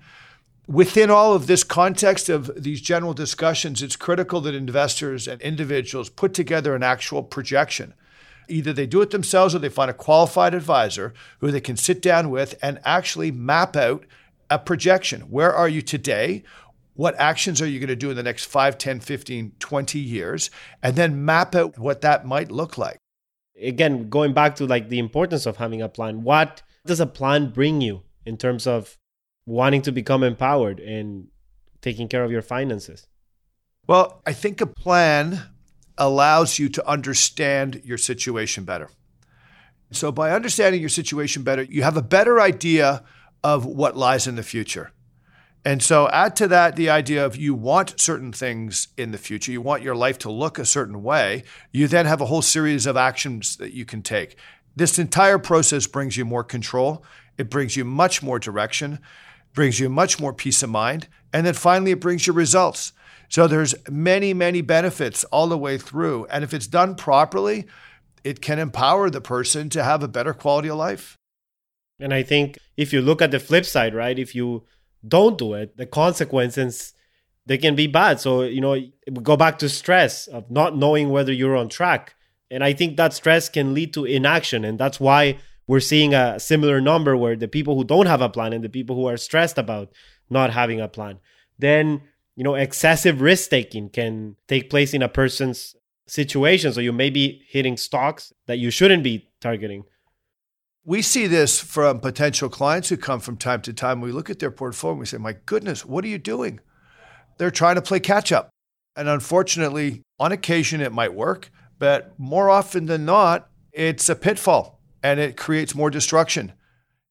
within 0.71 1.11
all 1.11 1.35
of 1.35 1.49
this 1.49 1.65
context 1.65 2.29
of 2.29 2.51
these 2.57 2.81
general 2.81 3.13
discussions, 3.13 3.83
it's 3.83 3.97
critical 3.97 4.41
that 4.41 4.55
investors 4.55 5.27
and 5.27 5.41
individuals 5.43 6.09
put 6.09 6.33
together 6.33 6.77
an 6.77 6.83
actual 6.83 7.25
projection. 7.25 7.93
Either 8.49 8.73
they 8.73 8.87
do 8.87 9.01
it 9.01 9.11
themselves 9.11 9.55
or 9.55 9.59
they 9.59 9.69
find 9.69 9.91
a 9.91 9.95
qualified 9.95 10.55
advisor 10.55 11.13
who 11.41 11.51
they 11.51 11.61
can 11.61 11.77
sit 11.77 12.01
down 12.01 12.31
with 12.31 12.55
and 12.63 12.81
actually 12.85 13.33
map 13.33 13.75
out 13.75 14.05
a 14.51 14.59
projection. 14.59 15.23
Where 15.23 15.55
are 15.55 15.69
you 15.69 15.81
today? 15.81 16.43
What 16.95 17.19
actions 17.19 17.63
are 17.63 17.67
you 17.67 17.79
going 17.79 17.89
to 17.89 17.97
do 17.97 18.11
in 18.11 18.17
the 18.17 18.23
next 18.23 18.45
5, 18.47 18.77
10, 18.77 19.01
15, 19.01 19.53
20 19.59 19.99
years? 19.99 20.51
And 20.83 20.97
then 20.97 21.25
map 21.25 21.55
out 21.55 21.79
what 21.79 22.03
that 22.03 22.27
might 22.27 22.51
look 22.51 22.77
like. 22.77 22.99
Again, 23.61 24.11
going 24.11 24.35
back 24.35 24.57
to 24.57 24.67
like 24.67 24.89
the 24.89 24.99
importance 24.99 25.47
of 25.47 25.57
having 25.57 25.81
a 25.81 25.89
plan, 25.89 26.23
what 26.25 26.63
does 26.85 27.01
a 27.01 27.07
plan 27.07 27.51
bring 27.51 27.81
you 27.81 28.03
in 28.27 28.37
terms 28.37 28.67
of 28.67 28.99
wanting 29.47 29.83
to 29.83 29.93
become 29.93 30.23
empowered 30.23 30.81
and 30.81 31.29
taking 31.81 32.09
care 32.09 32.25
of 32.25 32.31
your 32.31 32.43
finances? 32.43 33.07
Well, 33.87 34.23
I 34.27 34.33
think 34.33 34.61
a 34.61 34.67
plan 34.67 35.43
allows 35.97 36.59
you 36.59 36.69
to 36.71 36.89
understand 36.89 37.83
your 37.85 37.99
situation 37.99 38.65
better. 38.65 38.89
So, 39.93 40.13
by 40.13 40.31
understanding 40.31 40.81
your 40.81 40.89
situation 40.89 41.43
better, 41.43 41.63
you 41.63 41.83
have 41.83 41.97
a 41.97 42.03
better 42.03 42.41
idea 42.41 43.03
of 43.43 43.65
what 43.65 43.97
lies 43.97 44.27
in 44.27 44.37
the 44.37 44.43
future. 44.43 44.93
And 45.65 45.83
so, 45.83 46.09
add 46.09 46.37
to 46.37 46.49
that 46.49 46.77
the 46.77 46.89
idea 46.89 47.25
of 47.25 47.37
you 47.37 47.55
want 47.55 48.01
certain 48.01 48.33
things 48.33 48.89
in 48.97 49.11
the 49.11 49.19
future, 49.19 49.53
you 49.53 49.61
want 49.61 49.83
your 49.83 49.95
life 49.95 50.17
to 50.19 50.31
look 50.31 50.59
a 50.59 50.65
certain 50.65 51.03
way. 51.03 51.45
You 51.71 51.87
then 51.87 52.07
have 52.07 52.23
a 52.23 52.27
whole 52.27 52.41
series 52.41 52.87
of 52.87 52.97
actions 52.97 53.57
that 53.57 53.75
you 53.75 53.85
can 53.85 54.01
take. 54.01 54.37
This 54.75 54.99
entire 54.99 55.39
process 55.39 55.87
brings 55.87 56.17
you 56.17 56.25
more 56.25 56.45
control, 56.45 57.05
it 57.37 57.51
brings 57.51 57.77
you 57.77 57.85
much 57.85 58.23
more 58.23 58.39
direction 58.39 59.01
brings 59.53 59.81
you 59.81 59.89
much 59.89 60.21
more 60.21 60.33
peace 60.33 60.63
of 60.63 60.71
mind. 60.71 61.09
And 61.33 61.47
then 61.47 61.55
finally, 61.55 61.93
it 61.93 62.01
brings 62.01 62.27
you 62.27 62.33
results. 62.33 62.93
So 63.29 63.47
there's 63.47 63.75
many, 63.89 64.35
many 64.35 64.61
benefits 64.61 65.25
all 65.25 65.47
the 65.47 65.59
way 65.59 65.79
through. 65.79 66.27
And 66.27 66.43
if 66.43 66.53
it's 66.53 66.67
done 66.67 66.95
properly, 66.95 67.67
it 68.25 68.41
can 68.41 68.59
empower 68.59 69.09
the 69.09 69.21
person 69.21 69.69
to 69.71 69.85
have 69.85 70.03
a 70.03 70.09
better 70.09 70.35
quality 70.35 70.69
of 70.69 70.77
life. 70.77 71.17
And 72.01 72.15
I 72.15 72.23
think 72.23 72.59
if 72.77 72.93
you 72.93 73.01
look 73.01 73.21
at 73.23 73.31
the 73.31 73.41
flip 73.41 73.65
side, 73.65 73.95
right, 73.95 74.19
if 74.19 74.35
you 74.35 74.65
don't 75.07 75.39
do 75.39 75.55
it, 75.55 75.77
the 75.77 75.87
consequences 75.87 76.93
they 77.47 77.59
can 77.59 77.75
be 77.75 77.87
bad. 77.87 78.21
So, 78.21 78.43
you 78.43 78.61
know, 78.61 78.79
go 79.23 79.37
back 79.37 79.59
to 79.59 79.69
stress 79.69 80.27
of 80.27 80.51
not 80.51 80.77
knowing 80.77 81.11
whether 81.11 81.33
you're 81.33 81.57
on 81.57 81.69
track. 81.69 82.15
And 82.51 82.63
I 82.63 82.73
think 82.73 82.97
that 82.97 83.13
stress 83.13 83.49
can 83.49 83.75
lead 83.75 83.93
to 83.95 84.05
inaction. 84.05 84.65
And 84.65 84.79
that's 84.79 85.01
why 85.01 85.39
we're 85.67 85.81
seeing 85.81 86.15
a 86.15 86.39
similar 86.39 86.81
number 86.81 87.17
where 87.17 87.37
the 87.37 87.49
people 87.49 87.77
who 87.77 87.85
don't 87.85 88.07
have 88.07 88.21
a 88.21 88.29
plan 88.29 88.53
and 88.53 88.63
the 88.65 88.69
people 88.69 88.97
who 88.97 89.07
are 89.07 89.17
stressed 89.17 89.59
about 89.59 89.91
not 90.29 90.51
having 90.53 90.81
a 90.81 90.89
plan. 90.89 91.19
Then, 91.59 92.03
you 92.37 92.45
know, 92.45 92.55
excessive 92.55 93.21
risk 93.21 93.51
taking 93.51 93.89
can 93.89 94.37
take 94.49 94.71
place 94.71 94.95
in 94.95 95.03
a 95.03 95.09
person's 95.09 95.77
situation. 96.07 96.73
So 96.73 96.81
you 96.81 96.93
may 96.93 97.11
be 97.11 97.43
hitting 97.49 97.77
stocks 97.77 98.33
that 98.47 98.59
you 98.59 98.71
shouldn't 98.71 99.05
be 99.05 99.29
targeting. 99.41 99.85
We 100.85 101.03
see 101.03 101.27
this 101.27 101.61
from 101.61 102.01
potential 102.01 102.49
clients 102.49 102.89
who 102.89 102.97
come 102.97 103.21
from 103.21 103.37
time 103.37 103.61
to 103.63 103.73
time. 103.73 104.01
We 104.01 104.13
look 104.13 104.31
at 104.31 104.39
their 104.39 104.51
portfolio 104.51 104.93
and 104.93 105.01
we 105.01 105.07
say, 105.07 105.19
My 105.19 105.35
goodness, 105.45 105.85
what 105.85 106.05
are 106.05 106.09
you 106.09 106.19
doing? 106.19 106.61
They're 107.39 107.51
trying 107.51 107.77
to 107.77 107.83
play 107.83 108.01
catch 108.01 108.33
up. 108.33 108.51
And 108.97 109.09
unfortunately, 109.09 110.03
on 110.19 110.33
occasion, 110.33 110.81
it 110.81 110.93
might 110.93 111.15
work, 111.15 111.51
but 111.79 112.13
more 112.19 112.51
often 112.51 112.87
than 112.87 113.05
not, 113.05 113.49
it's 113.73 114.09
a 114.09 114.17
pitfall 114.17 114.81
and 115.03 115.21
it 115.21 115.37
creates 115.37 115.75
more 115.75 115.91
destruction 115.91 116.53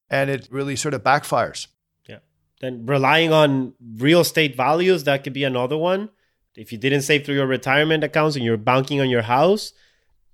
and 0.10 0.30
it 0.30 0.48
really 0.52 0.76
sort 0.76 0.94
of 0.94 1.04
backfires. 1.04 1.68
Yeah. 2.08 2.20
Then 2.62 2.86
relying 2.86 3.32
on 3.32 3.74
real 3.98 4.22
estate 4.22 4.56
values, 4.56 5.04
that 5.06 5.24
could 5.24 5.34
be 5.34 5.44
another 5.44 5.78
one. 5.78 6.10
If 6.56 6.72
you 6.72 6.78
didn't 6.78 7.04
save 7.04 7.26
through 7.26 7.36
your 7.36 7.48
retirement 7.48 8.04
accounts 8.04 8.36
and 8.36 8.44
you're 8.44 8.58
banking 8.58 9.00
on 9.00 9.10
your 9.10 9.22
house, 9.22 9.74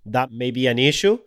that 0.06 0.32
may 0.32 0.52
be 0.52 0.68
an 0.68 0.80
issue. 0.80 1.20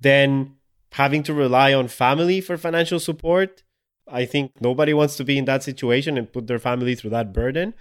Then 0.00 0.56
having 0.94 1.24
to 1.24 1.34
rely 1.34 1.74
on 1.74 1.88
family 1.88 2.40
for 2.40 2.56
financial 2.56 3.00
support. 3.00 3.64
I 4.06 4.24
think 4.24 4.52
nobody 4.60 4.94
wants 4.94 5.16
to 5.16 5.24
be 5.24 5.36
in 5.36 5.44
that 5.46 5.64
situation 5.64 6.16
and 6.16 6.32
put 6.32 6.46
their 6.46 6.60
family 6.60 6.94
through 6.94 7.10
that 7.10 7.32
burden. 7.32 7.74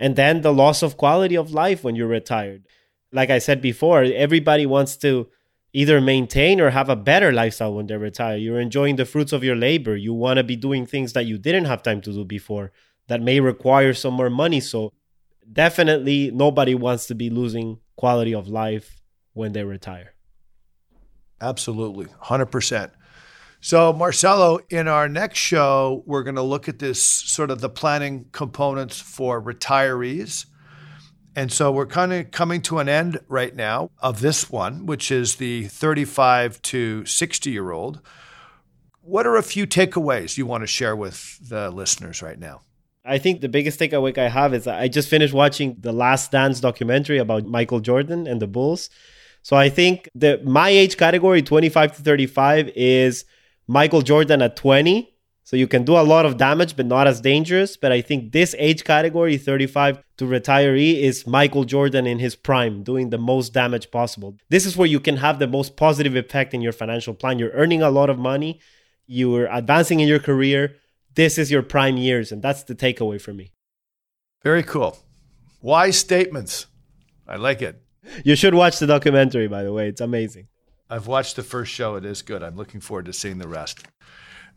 And 0.00 0.16
then 0.16 0.40
the 0.40 0.52
loss 0.52 0.82
of 0.82 0.96
quality 0.96 1.36
of 1.36 1.52
life 1.52 1.84
when 1.84 1.94
you're 1.94 2.08
retired. 2.08 2.66
Like 3.12 3.30
I 3.30 3.38
said 3.38 3.62
before, 3.62 4.02
everybody 4.02 4.66
wants 4.66 4.96
to 4.98 5.28
either 5.72 6.00
maintain 6.00 6.60
or 6.60 6.70
have 6.70 6.88
a 6.88 6.96
better 6.96 7.30
lifestyle 7.30 7.74
when 7.74 7.86
they 7.86 7.96
retire. 7.96 8.36
You're 8.36 8.60
enjoying 8.60 8.96
the 8.96 9.04
fruits 9.04 9.32
of 9.32 9.44
your 9.44 9.56
labor. 9.56 9.94
You 9.94 10.12
want 10.12 10.38
to 10.38 10.44
be 10.44 10.56
doing 10.56 10.84
things 10.84 11.12
that 11.12 11.26
you 11.26 11.38
didn't 11.38 11.66
have 11.66 11.84
time 11.84 12.00
to 12.02 12.12
do 12.12 12.24
before 12.24 12.72
that 13.06 13.22
may 13.22 13.38
require 13.38 13.94
some 13.94 14.14
more 14.14 14.30
money. 14.30 14.58
So, 14.60 14.92
definitely, 15.50 16.32
nobody 16.32 16.74
wants 16.74 17.06
to 17.06 17.14
be 17.14 17.30
losing 17.30 17.78
quality 17.94 18.34
of 18.34 18.48
life 18.48 19.00
when 19.32 19.52
they 19.52 19.62
retire. 19.62 20.17
Absolutely, 21.40 22.06
100%. 22.24 22.90
So, 23.60 23.92
Marcelo, 23.92 24.60
in 24.70 24.86
our 24.86 25.08
next 25.08 25.38
show, 25.38 26.02
we're 26.06 26.22
going 26.22 26.36
to 26.36 26.42
look 26.42 26.68
at 26.68 26.78
this 26.78 27.02
sort 27.02 27.50
of 27.50 27.60
the 27.60 27.68
planning 27.68 28.26
components 28.32 29.00
for 29.00 29.42
retirees 29.42 30.46
and 31.38 31.52
so 31.52 31.70
we're 31.70 31.86
kind 31.86 32.12
of 32.12 32.32
coming 32.32 32.62
to 32.62 32.80
an 32.80 32.88
end 32.88 33.20
right 33.28 33.54
now 33.54 33.92
of 34.00 34.20
this 34.20 34.50
one, 34.50 34.86
which 34.86 35.12
is 35.12 35.36
the 35.36 35.68
35 35.68 36.60
to 36.62 37.06
60 37.06 37.50
year 37.50 37.70
old. 37.70 38.00
What 39.02 39.24
are 39.24 39.36
a 39.36 39.42
few 39.44 39.64
takeaways 39.64 40.36
you 40.36 40.46
want 40.46 40.64
to 40.64 40.66
share 40.66 40.96
with 40.96 41.38
the 41.48 41.70
listeners 41.70 42.22
right 42.22 42.40
now? 42.40 42.62
I 43.04 43.18
think 43.18 43.40
the 43.40 43.48
biggest 43.48 43.78
takeaway 43.78 44.18
I 44.18 44.28
have 44.28 44.52
is 44.52 44.66
I 44.66 44.88
just 44.88 45.08
finished 45.08 45.32
watching 45.32 45.76
the 45.78 45.92
Last 45.92 46.32
Dance 46.32 46.58
documentary 46.58 47.18
about 47.18 47.46
Michael 47.46 47.78
Jordan 47.78 48.26
and 48.26 48.42
the 48.42 48.48
Bulls. 48.48 48.90
So 49.48 49.56
I 49.56 49.70
think 49.70 50.10
that 50.14 50.44
my 50.44 50.68
age 50.68 50.98
category, 50.98 51.40
25 51.40 51.96
to 51.96 52.02
35, 52.02 52.68
is 52.76 53.24
Michael 53.66 54.02
Jordan 54.02 54.42
at 54.42 54.56
20 54.56 55.10
so 55.42 55.56
you 55.56 55.66
can 55.66 55.84
do 55.84 55.96
a 55.96 56.04
lot 56.04 56.26
of 56.26 56.36
damage, 56.36 56.76
but 56.76 56.84
not 56.84 57.06
as 57.06 57.22
dangerous. 57.22 57.78
But 57.78 57.90
I 57.90 58.02
think 58.02 58.32
this 58.32 58.54
age 58.58 58.84
category, 58.84 59.38
35 59.38 60.02
to 60.18 60.26
retiree, 60.26 61.00
is 61.00 61.26
Michael 61.26 61.64
Jordan 61.64 62.06
in 62.06 62.18
his 62.18 62.36
prime, 62.36 62.82
doing 62.82 63.08
the 63.08 63.16
most 63.16 63.54
damage 63.54 63.90
possible. 63.90 64.36
This 64.50 64.66
is 64.66 64.76
where 64.76 64.86
you 64.86 65.00
can 65.00 65.16
have 65.16 65.38
the 65.38 65.46
most 65.46 65.78
positive 65.78 66.14
effect 66.14 66.52
in 66.52 66.60
your 66.60 66.72
financial 66.72 67.14
plan. 67.14 67.38
You're 67.38 67.52
earning 67.52 67.80
a 67.80 67.88
lot 67.88 68.10
of 68.10 68.18
money, 68.18 68.60
you're 69.06 69.46
advancing 69.46 70.00
in 70.00 70.08
your 70.08 70.18
career. 70.18 70.76
This 71.14 71.38
is 71.38 71.50
your 71.50 71.62
prime 71.62 71.96
years, 71.96 72.32
and 72.32 72.42
that's 72.42 72.64
the 72.64 72.74
takeaway 72.74 73.18
for 73.18 73.32
me. 73.32 73.52
Very 74.42 74.62
cool. 74.62 74.98
Wise 75.62 75.96
statements. 75.96 76.66
I 77.26 77.36
like 77.36 77.62
it. 77.62 77.82
You 78.24 78.36
should 78.36 78.54
watch 78.54 78.78
the 78.78 78.86
documentary, 78.86 79.48
by 79.48 79.62
the 79.62 79.72
way. 79.72 79.88
It's 79.88 80.00
amazing. 80.00 80.48
I've 80.90 81.06
watched 81.06 81.36
the 81.36 81.42
first 81.42 81.72
show. 81.72 81.96
It 81.96 82.04
is 82.04 82.22
good. 82.22 82.42
I'm 82.42 82.56
looking 82.56 82.80
forward 82.80 83.06
to 83.06 83.12
seeing 83.12 83.38
the 83.38 83.48
rest. 83.48 83.86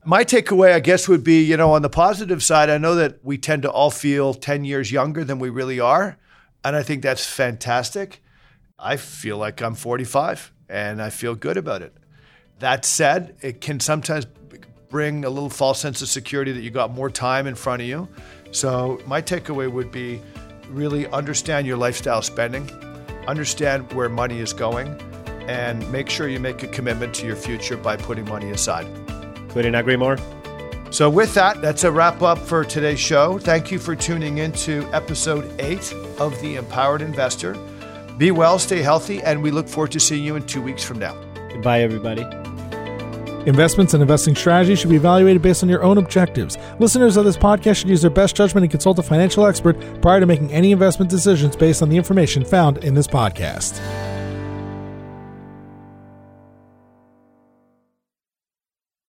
My 0.03 0.23
takeaway, 0.23 0.73
I 0.73 0.79
guess, 0.79 1.07
would 1.07 1.23
be 1.23 1.43
you 1.43 1.57
know, 1.57 1.73
on 1.73 1.81
the 1.81 1.89
positive 1.89 2.41
side, 2.41 2.69
I 2.69 2.77
know 2.77 2.95
that 2.95 3.23
we 3.23 3.37
tend 3.37 3.63
to 3.63 3.71
all 3.71 3.91
feel 3.91 4.33
10 4.33 4.63
years 4.63 4.91
younger 4.91 5.23
than 5.23 5.39
we 5.39 5.49
really 5.49 5.79
are. 5.79 6.17
And 6.63 6.75
I 6.75 6.83
think 6.83 7.01
that's 7.01 7.25
fantastic. 7.25 8.23
I 8.79 8.97
feel 8.97 9.37
like 9.37 9.61
I'm 9.61 9.75
45 9.75 10.51
and 10.69 11.01
I 11.01 11.09
feel 11.09 11.35
good 11.35 11.57
about 11.57 11.81
it. 11.81 11.95
That 12.59 12.85
said, 12.85 13.35
it 13.41 13.61
can 13.61 13.79
sometimes 13.79 14.25
bring 14.89 15.25
a 15.25 15.29
little 15.29 15.49
false 15.49 15.79
sense 15.79 16.01
of 16.01 16.09
security 16.09 16.51
that 16.51 16.61
you 16.61 16.69
got 16.69 16.91
more 16.91 17.09
time 17.09 17.47
in 17.47 17.55
front 17.55 17.81
of 17.81 17.87
you. 17.87 18.07
So, 18.51 19.01
my 19.07 19.21
takeaway 19.21 19.71
would 19.71 19.91
be 19.91 20.21
really 20.69 21.07
understand 21.07 21.65
your 21.65 21.77
lifestyle 21.77 22.21
spending, 22.21 22.69
understand 23.27 23.91
where 23.93 24.10
money 24.10 24.39
is 24.39 24.53
going, 24.53 24.88
and 25.47 25.89
make 25.91 26.10
sure 26.10 26.27
you 26.27 26.39
make 26.39 26.63
a 26.63 26.67
commitment 26.67 27.13
to 27.15 27.25
your 27.25 27.36
future 27.36 27.77
by 27.77 27.97
putting 27.97 28.25
money 28.25 28.51
aside. 28.51 28.88
Couldn't 29.49 29.75
agree 29.75 29.95
more. 29.97 30.17
So, 30.91 31.10
with 31.10 31.34
that, 31.36 31.62
that's 31.62 31.86
a 31.86 31.91
wrap 31.91 32.21
up 32.21 32.38
for 32.38 32.65
today's 32.65 32.99
show. 32.99 33.39
Thank 33.39 33.71
you 33.71 33.79
for 33.79 33.95
tuning 33.95 34.39
in 34.39 34.51
to 34.53 34.88
episode 34.91 35.49
eight 35.62 35.93
of 36.19 36.39
The 36.41 36.57
Empowered 36.57 37.01
Investor. 37.01 37.57
Be 38.17 38.31
well, 38.31 38.60
stay 38.60 38.81
healthy, 38.81 39.21
and 39.23 39.41
we 39.41 39.51
look 39.51 39.69
forward 39.69 39.91
to 39.93 39.99
seeing 39.99 40.23
you 40.23 40.36
in 40.36 40.45
two 40.45 40.62
weeks 40.62 40.84
from 40.84 40.99
now. 40.99 41.15
Goodbye, 41.49 41.81
everybody. 41.81 42.25
Investments 43.45 43.93
and 43.95 44.01
investing 44.01 44.36
strategies 44.36 44.80
should 44.80 44.89
be 44.91 44.95
evaluated 44.95 45.41
based 45.41 45.63
on 45.63 45.69
your 45.69 45.82
own 45.84 45.97
objectives. 45.97 46.58
Listeners 46.80 47.17
of 47.17 47.25
this 47.25 47.38
podcast 47.38 47.77
should 47.77 47.89
use 47.89 48.01
their 48.01 48.12
best 48.12 48.36
judgment 48.36 48.63
and 48.63 48.71
consult 48.71 48.99
a 48.99 49.04
financial 49.04 49.45
expert 49.47 49.77
prior 50.01 50.19
to 50.19 50.25
making 50.27 50.51
any 50.51 50.71
investment 50.71 51.10
decisions 51.10 51.56
based 51.56 51.82
on 51.82 51.89
the 51.89 51.97
information 51.97 52.45
found 52.45 52.77
in 52.84 52.93
this 52.93 53.08
podcast. 53.08 53.82